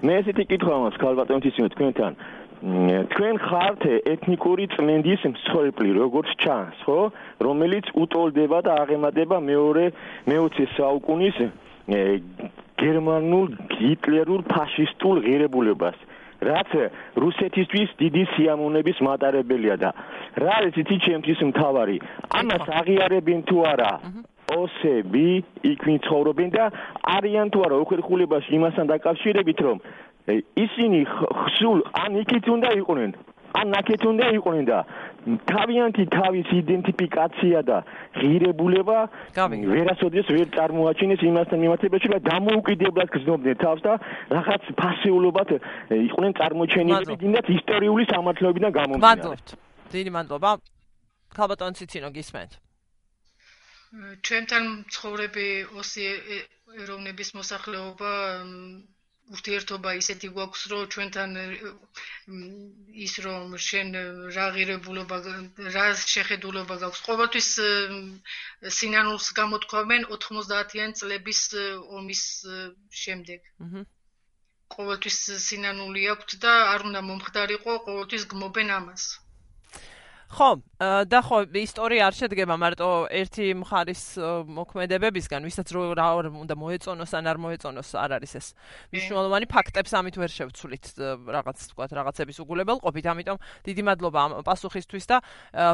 მე 0.07 0.13
ესეთი 0.21 0.45
კითხვა 0.51 0.75
მაქვს 0.83 1.03
ქალბატონთისინო 1.05 1.69
თქვენთან. 1.77 2.13
თქვენ 3.13 3.37
ხართ 3.37 3.81
ეთნიკური 4.17 4.65
წმენდის 4.73 5.23
მსხვერპლი, 5.29 5.91
როგორც 5.93 6.29
ჩანს, 6.41 6.79
ხო? 6.89 7.13
რომელიც 7.45 7.87
უტოლდება 7.93 8.59
და 8.65 8.73
აღემატება 8.81 9.37
მეორე 9.45 9.85
მე-20 10.25 10.73
საუკუნის 10.81 11.37
გერმანულ 12.81 13.47
ჰიტლერულ 13.77 14.41
ფაშისტულ 14.49 15.17
ღირებულებას. 15.27 15.99
რაც 16.41 16.71
რუსეთისთვის 17.17 17.91
დიდი 18.01 18.23
სიამოვნების 18.37 18.99
მატარებელია 19.09 19.77
და 19.81 19.91
რა 20.37 20.53
არის 20.61 20.75
იცი 20.83 20.97
ჩემთვის 21.07 21.41
მთავარი? 21.51 21.97
ამას 22.41 22.65
აღიარებინ 22.81 23.41
თუ 23.49 23.57
არა? 23.73 23.93
ოსები 24.57 25.29
იქ 25.73 25.81
ვინ 25.87 25.99
ცხოვრობენ 26.07 26.51
და 26.57 26.65
არიან 27.17 27.49
თუ 27.51 27.59
არა? 27.67 27.77
უხერხულებაში 27.85 28.51
იმასთან 28.59 28.87
დაკავშირებით 28.93 29.59
რომ 29.67 29.77
ისინი 30.67 31.01
ხსულ 31.09 31.79
ან 32.03 32.11
იქით 32.23 32.47
უნდა 32.55 32.71
იყვნენ. 32.83 33.11
ან 33.57 33.67
ნაკეთ 33.73 34.03
უნდა 34.11 34.27
იყვნენ 34.37 34.65
და 34.69 34.79
თავიანთი 35.27 36.05
თავის 36.15 36.51
იდენტიფიკაცია 36.55 37.63
და 37.67 37.79
ღირებულება 38.19 38.99
ვერასოდეს 39.35 40.31
ვერ 40.31 40.49
წარმოაჩინეს 40.55 41.25
იმასთან 41.27 41.59
მიმართებაში 41.65 42.11
და 42.15 42.19
დამოუკიდებლად 42.31 43.09
გზნობდნენ 43.17 43.59
თავს 43.63 43.81
და 43.87 43.95
რაღაც 44.37 44.63
ფასეულობად 44.79 45.49
იყვნენ 45.99 46.33
წარმოჩენილები 46.41 47.19
გინდათ 47.23 47.47
ისტორიული 47.59 48.05
სამართლებიდან 48.13 48.71
გამომდინარე. 48.79 49.07
მადლობთ. 49.07 49.49
დიდი 49.97 50.11
მადლობა. 50.15 50.51
ქალბატონ 51.35 51.73
ციცინო 51.75 52.09
გისმენთ. 52.15 52.53
ჩვენთან 54.23 54.65
ცხოვრები 54.95 55.47
ოსი 55.81 56.07
ეროვნების 56.83 57.29
მოსახლეობა 57.39 58.13
ურთიერთობა 59.35 59.91
ისეთი 60.01 60.29
გვაქვს, 60.37 60.63
რომ 60.73 60.83
ჩვენთან 60.95 61.31
ის 63.07 63.15
რომ 63.27 63.57
შენ 63.67 63.89
რა 64.37 64.47
ღირებულობა 64.57 65.19
რა 65.77 65.87
შეხედულობა 66.15 66.79
გაქვს. 66.85 67.03
ყოველთვის 67.09 67.51
სინანულს 68.79 69.27
გამოთქვამენ 69.41 70.09
90-იან 70.15 70.97
წლების 71.03 71.43
ომის 71.99 72.25
შემდეგ. 73.03 73.53
აჰა. 73.67 73.85
ყოველთვის 74.75 75.19
სინანული 75.49 76.09
აქვს 76.13 76.39
და 76.45 76.53
არ 76.73 76.87
უნდა 76.89 77.01
მომხდარიყო, 77.11 77.75
ყოველთვის 77.89 78.25
გმობენ 78.33 78.73
ამას. 78.79 79.05
ხო, 80.27 80.49
და 81.07 81.21
ხო, 81.23 81.39
ისტორია 81.55 82.09
არ 82.11 82.15
შედგება 82.19 82.57
მარტო 82.59 82.89
ერთი 83.15 83.47
მხარის 83.63 84.03
მოქმედებებისგან, 84.59 85.47
ვისაც 85.47 85.71
რა 85.71 86.07
უნდა 86.27 86.55
მოეწონოს 86.59 87.15
ან 87.15 87.31
არ 87.31 87.39
მოეწონოს, 87.47 87.95
არ 87.95 88.11
არის 88.19 88.33
ეს. 88.35 88.47
მნიშვნელოვანი 88.91 89.47
ფაქტებს 89.47 89.93
ამით 89.95 90.19
ვერ 90.19 90.31
შევცვლით 90.35 90.85
რაღაც 91.31 91.59
თქვა 91.71 91.85
რაღაცების 91.95 92.43
უგულებელყოფით, 92.43 93.07
ამიტომ 93.07 93.39
დიდი 93.71 93.83
მადლობა 93.87 94.19
ამ 94.27 94.33
პასუხისთვის 94.43 95.07
და 95.07 95.17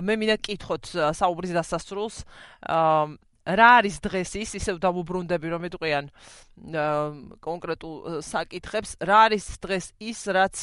მე 0.05 0.15
მინდა 0.21 0.37
კითხოთ 0.45 0.85
საუბრის 1.17 1.53
დასასრულს. 1.57 2.17
აა 2.69 3.32
რა 3.43 3.69
არის 3.83 3.97
დღეს 3.99 4.33
ის 4.39 4.51
ისევ 4.55 4.77
დავუბრუნდები 4.79 5.49
რომ 5.51 5.65
ეტყვიან 5.67 6.09
კონკრეტულ 7.43 8.23
საკითხებს. 8.23 8.95
რა 9.03 9.19
არის 9.27 9.47
დღეს 9.59 9.87
ის 9.99 10.21
რაც 10.31 10.57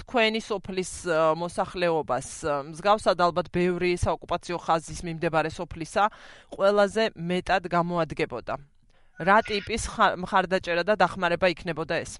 თქვენი 0.00 0.40
სოფლის 0.40 0.92
მოსახლეობას 1.36 2.28
მსგავსად 2.72 3.18
ალბათ 3.28 3.52
ბევრი 3.52 3.92
საოკუპაციო 4.00 4.56
ხაზის 4.56 5.04
მიმდებარე 5.04 5.52
სოფლისა 5.52 6.08
ყველაზე 6.56 7.12
მეტად 7.12 7.68
გამოადგებოდა. 7.68 8.56
რა 9.20 9.38
ტიპის 9.44 9.82
მხარდაჭერა 10.24 10.82
და 10.88 10.94
დახმარება 10.96 11.52
იქნებოდა 11.52 11.94
ეს? 12.08 12.16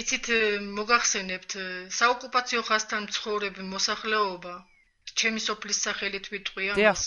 იცით 0.00 0.26
მოგახსენებთ 0.72 1.52
საოკუპაციო 1.92 2.60
ხაზთან 2.64 3.02
მცხოვრები 3.10 3.62
მოსახლეობა? 3.74 4.54
ჩემი 5.20 5.40
სოფლის 5.42 5.78
სახელით 5.84 6.30
ვიტყვი 6.32 6.64
ამას 6.72 7.04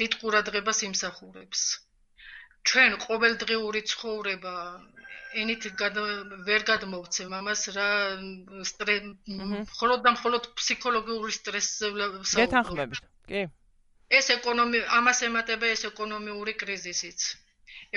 დიდ 0.00 0.14
ყურადღებას 0.20 0.80
იმსახურებს. 0.86 1.60
ჩვენ 2.70 2.96
ყოველდღიური 3.04 3.80
ცხოვრება 3.90 4.54
ენით 5.42 5.66
ვერ 6.48 6.64
გადმოვცემ 6.70 7.34
ამას 7.38 7.62
რა 7.76 7.90
მხოლოდ 8.22 10.02
და 10.06 10.12
მხოლოდ 10.16 10.48
ფსიქოლოგიური 10.58 11.36
სტრესს 11.36 12.34
გეთანხმებით. 12.40 13.02
კი. 13.30 13.42
ეს 14.18 14.30
ეკონომი 14.34 14.82
ამას 14.98 15.22
ემატება 15.28 15.70
ეს 15.76 15.86
ეკონომიური 15.90 16.56
კრიზისიც. 16.64 17.28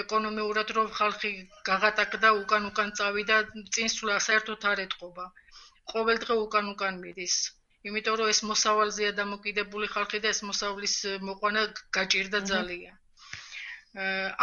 ეკონომიურად 0.03 0.75
რომ 0.77 0.93
ხალხი 0.99 1.31
გაღატაკდა 1.69 2.29
უკან 2.43 2.69
უკან 2.69 2.93
წავიდა 2.99 3.37
წინსვლა 3.73 4.19
საერთოდ 4.27 4.69
არ 4.73 4.85
ეთყობა. 4.85 5.25
ყოველდღე 5.93 6.37
უკან 6.45 6.69
უკან 6.75 7.01
მიდის. 7.01 7.37
იმიტომ 7.89 8.15
რომ 8.19 8.29
ეს 8.33 8.39
მოსავალზეა 8.49 9.11
დამოკიდებული 9.19 9.87
ხალხი 9.93 10.19
და 10.25 10.29
ეს 10.33 10.41
მოსავლის 10.49 10.95
მოყვანა 11.29 11.63
გაჭირდა 11.97 12.39
ძალიან. 12.51 12.95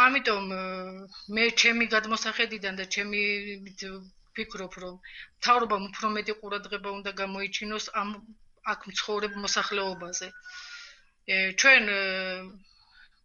ამიტომ 0.05 0.51
მე 1.37 1.45
ჩემი 1.61 1.85
გადმოსახედიდან 1.93 2.77
და 2.81 2.85
ჩემი 2.95 3.21
ფიქრობ 4.37 4.77
რომ 4.83 4.99
თავრობამ 5.47 5.87
უფრო 5.89 6.11
მეტი 6.17 6.35
ყურადღება 6.41 6.93
უნდა 6.97 7.11
გამოიჩინოს 7.21 7.87
ამ 8.01 8.13
აქ 8.73 8.85
მცხოვრებ 8.91 9.33
მოსახლეობაზე. 9.45 10.29
ჩვენ 11.61 11.83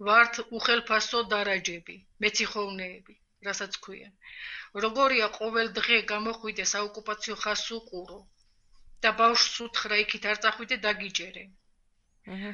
ვართ 0.09 0.41
უხელფასო 0.57 1.21
დარაჯები, 1.33 1.97
მეციხოვნეები, 2.25 3.15
რასაც 3.49 3.79
ქვიან. 3.85 4.13
როგორია 4.85 5.29
ყოველ 5.39 5.71
დღე 5.79 5.99
გამოხვიდე 6.13 6.65
საოკუპაციო 6.73 7.37
ხაზს 7.43 7.69
უყურო, 7.79 8.19
და 9.07 9.13
ბავშვს 9.23 9.57
უთხრა 9.69 10.03
იქით 10.05 10.29
არ 10.33 10.43
წახვიდე 10.47 10.77
დაგიჯერე. 10.89 11.45
აჰა. 12.35 12.51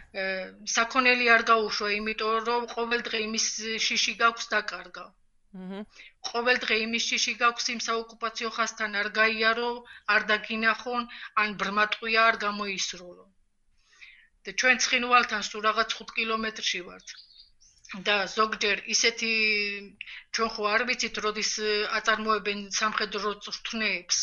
საქონელი 0.77 1.27
არ 1.35 1.43
გაუშვა, 1.51 1.91
იმიტომ 1.99 2.39
რომ 2.49 2.65
ყოველ 2.75 3.05
დღე 3.09 3.21
იმის 3.27 3.47
შიში 3.87 4.15
გაქვს 4.23 4.49
დაკარგა. 4.55 5.05
აჰა. 5.63 5.81
ყოველ 6.31 6.63
დღე 6.65 6.77
იმის 6.87 7.07
შიში 7.13 7.35
გაქვს 7.45 7.71
იმ 7.75 7.81
საოკუპაციო 7.89 8.51
ხასთან 8.57 9.01
არ 9.03 9.09
გაიარო, 9.21 9.71
არ 10.17 10.29
დაგინახონ, 10.33 11.09
ან 11.45 11.57
ბრმატყვია 11.63 12.27
არ 12.31 12.41
გამოისრულო. 12.47 13.27
და 14.47 14.53
ჩვენ 14.61 14.81
ცხინვალთან 14.85 15.43
სულ 15.49 15.61
რაღაც 15.69 15.93
5 15.99 16.15
კილომეტრში 16.17 16.81
ვართ. 16.87 17.13
და 18.09 18.17
ზოგჯერ 18.35 18.79
ისეთი 18.95 19.33
ჩვენ 20.37 20.49
ხო 20.55 20.69
არ 20.75 20.83
ვიცით, 20.89 21.19
როდის 21.25 21.51
აწარმოებენ 21.99 22.63
სამხედრო 22.77 23.33
წვრთნეებს. 23.47 24.21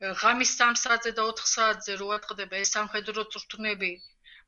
ღამის 0.00 0.52
3 0.60 0.82
საათზე 0.82 1.12
და 1.16 1.26
4 1.30 1.50
საათზე 1.54 1.96
რო 2.02 2.12
ატყდება 2.18 2.62
ეს 2.64 2.72
სამხედრო 2.76 3.26
წვრთნები 3.34 3.90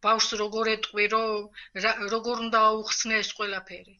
ბავშვს 0.06 0.38
როგორ 0.44 0.70
ეტყვი 0.76 1.08
რომ 1.16 2.06
როგორ 2.16 2.46
უნდა 2.46 2.62
აუხსნე 2.70 3.20
ეს 3.24 3.34
ყველაფერი 3.40 3.98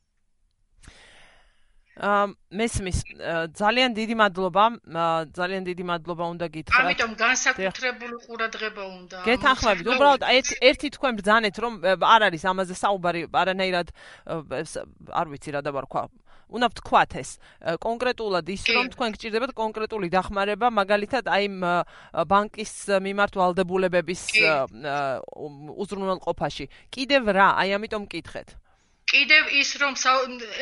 მესმის 1.92 2.98
ძალიან 3.52 3.92
დიდი 3.92 4.14
მადლობა 4.16 4.64
ძალიან 5.36 5.62
დიდი 5.68 5.84
მადლობა 5.92 6.24
უნდა 6.34 6.46
გითხრათ. 6.54 6.80
ამიტომ 6.88 7.12
განსაკუთრებული 7.20 8.16
ყურადღება 8.24 8.82
უნდა 8.96 9.16
გეთანხმებით. 9.28 9.84
უბრალოდ 9.92 10.22
ერთი 10.72 10.88
თქვენ 10.96 11.12
ბრძანეთ 11.20 11.56
რომ 11.60 11.72
არ 11.84 12.20
არის 12.32 12.42
ამაზე 12.48 12.74
საუბარი 12.80 13.22
არანაირად 13.28 13.88
არ 15.20 15.26
ვიცი 15.36 15.50
რა 15.52 15.60
დაბარქვა 15.68 16.02
უნდა 16.48 16.66
ვთქვათ 16.72 17.12
ეს. 17.22 17.31
კონკრეტულად 17.87 18.46
ის 18.55 18.62
რომ 18.72 18.87
თქვენ 18.94 19.11
გჭირდებათ 19.16 19.52
კონკრეტული 19.57 20.09
დახმარება 20.12 20.66
მაგალითად 20.70 21.24
აი 21.28 21.46
ბანკის 22.26 22.72
მიმართ 23.07 23.33
ვალდებულებების 23.42 24.22
უზრუნველყოფაში. 25.83 26.64
კიდევ 26.90 27.22
რა 27.37 27.48
აი 27.62 27.78
ამიტომ 27.78 28.02
მკითხეთ 28.09 28.48
კიდევ 29.12 29.48
ის 29.61 29.70
რომ 29.81 29.96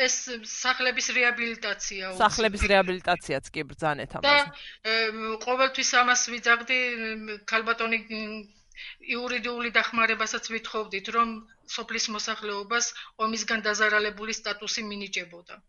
ეს 0.05 0.15
სახლების 0.53 1.07
რეაბილიტაცია 1.17 2.09
სახლების 2.21 2.63
რეაბილიტაციაც 2.71 3.45
კი 3.55 3.63
ბრძანეთ 3.69 4.15
ამაზე 4.19 4.41
და 4.87 4.95
ყოველთვის 5.45 5.91
ამას 6.01 6.23
ვიძაღდი 6.33 6.79
ქალბატონი 7.51 7.99
იურიდიული 9.15 9.71
დახმარებასაც 9.77 10.51
ვითხოვდით 10.55 11.11
რომ 11.15 11.33
სოფლის 11.75 12.09
მოსახლეობას 12.15 12.91
ომისგან 13.27 13.65
დაზარალებული 13.69 14.35
სტატუსი 14.41 14.87
მინიჭებოდა 14.91 15.61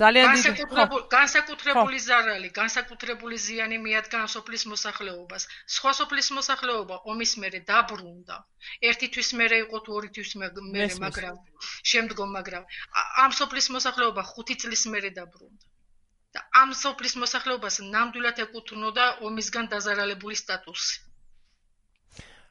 ძალიან 0.00 0.32
დიდი 0.34 0.64
განსაკუთრებული 1.10 1.98
ზარალი, 2.04 2.48
განსაკუთრებული 2.54 3.36
ზიანი 3.42 3.76
მიადგა 3.82 4.22
სოფლის 4.32 4.64
მოსახლეობას. 4.70 5.46
სხვა 5.74 5.92
სოფლის 5.98 6.30
მოსახლეობა 6.38 6.96
ომის 7.12 7.32
მერე 7.42 7.60
დაბრუნდა. 7.68 8.36
ერთი 8.90 9.06
თვის 9.14 9.30
მერე 9.42 9.60
იყო 9.66 9.78
თუ 9.86 9.90
ორი 9.98 10.10
თვის 10.16 10.32
მერე, 10.40 10.98
მაგრამ 11.06 11.36
შემდგომ 11.92 12.34
მაგრამ 12.38 12.64
ამ 13.24 13.30
სოფლის 13.40 13.70
მოსახლეობა 13.76 14.22
5 14.34 14.58
წლის 14.64 14.84
მერე 14.96 15.10
დაბრუნდა. 15.20 15.64
და 16.34 16.40
ამ 16.58 16.70
სოფლის 16.74 17.14
მოსახლეობას 17.22 17.76
ნამდვილად 17.94 18.38
ეკუთვნოდა 18.44 19.04
ომისგან 19.26 19.68
დაზარალებული 19.74 20.36
სტატუსი. 20.42 20.96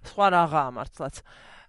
სხვა 0.07 0.27
რაღაცა 0.35 0.69
მართლაც. 0.77 1.15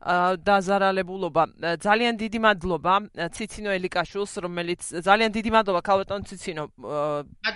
დაზარალებულობა. 0.03 1.43
ძალიან 1.81 2.15
დიდი 2.19 2.39
მადლობა 2.45 2.95
ციცინო 3.35 3.71
ელიკაშულს, 3.79 4.33
რომელიც 4.45 4.81
ძალიან 5.01 5.31
დიდი 5.33 5.51
მადლობა 5.55 5.81
ქალბატონ 5.81 6.21
ციცინო 6.29 6.65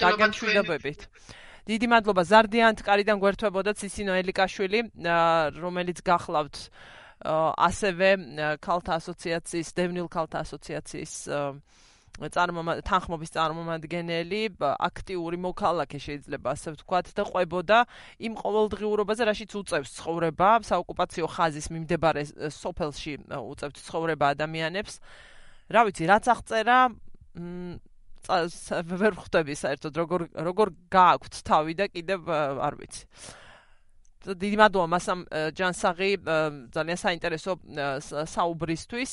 დაგემშვიდობებით. 0.01 1.01
დიდი 1.69 1.87
მადლობა 1.93 2.23
ზარდიანთ 2.25 2.79
კარიდან 2.81 3.17
გვერდთვებოდა 3.21 3.71
ციცინო 3.77 4.13
ელიკაშვილი, 4.23 4.81
რომელიც 5.61 5.99
გახლავთ 6.01 6.57
ასევე 7.69 8.09
ქალთა 8.63 8.93
ასოციაციის, 9.01 9.69
დევნილ 9.75 10.09
ქალთა 10.09 10.39
ასოციაციის 10.47 11.13
თანხმობის 12.19 13.31
წარმომადგენელი, 13.31 14.43
აქტიური 14.59 15.39
მოქალაქე 15.39 15.99
შეიძლება 16.03 16.49
ასე 16.51 16.69
ვთქვათ 16.75 17.07
და 17.15 17.23
ყვებოდა 17.31 17.79
იმ 18.27 18.33
ყოველდღიურობაზე, 18.43 19.23
რაშიც 19.31 19.53
უწევს 19.55 19.91
ცხოვრება 20.03 20.49
საოკუპაციო 20.67 21.27
ხაზის 21.31 21.67
მიმდებარე 21.71 22.23
სოფელში 22.51 23.13
უწევთ 23.31 23.77
ცხოვრება 23.87 24.35
ადამიანებს. 24.35 24.95
რა 25.71 25.81
ვიცი, 25.87 26.05
რაც 26.11 26.25
აღწერა, 26.27 26.79
ვერ 28.99 29.15
ხვდები 29.15 29.55
საერთოდ 29.55 29.93
როგორ 29.95 30.21
როგორ 30.43 30.69
გააქვთ 30.91 31.35
თავი 31.49 31.73
და 31.79 31.87
კიდევ 31.87 32.21
არ 32.67 32.75
ვიცი. 32.83 33.03
დიდი 34.29 34.57
მადლობა 34.59 34.89
მასამ 34.91 35.21
ჯანსაღი 35.55 36.11
ძალიან 36.75 36.99
საინტერესო 36.99 37.53
საუბრისთვის. 38.29 39.11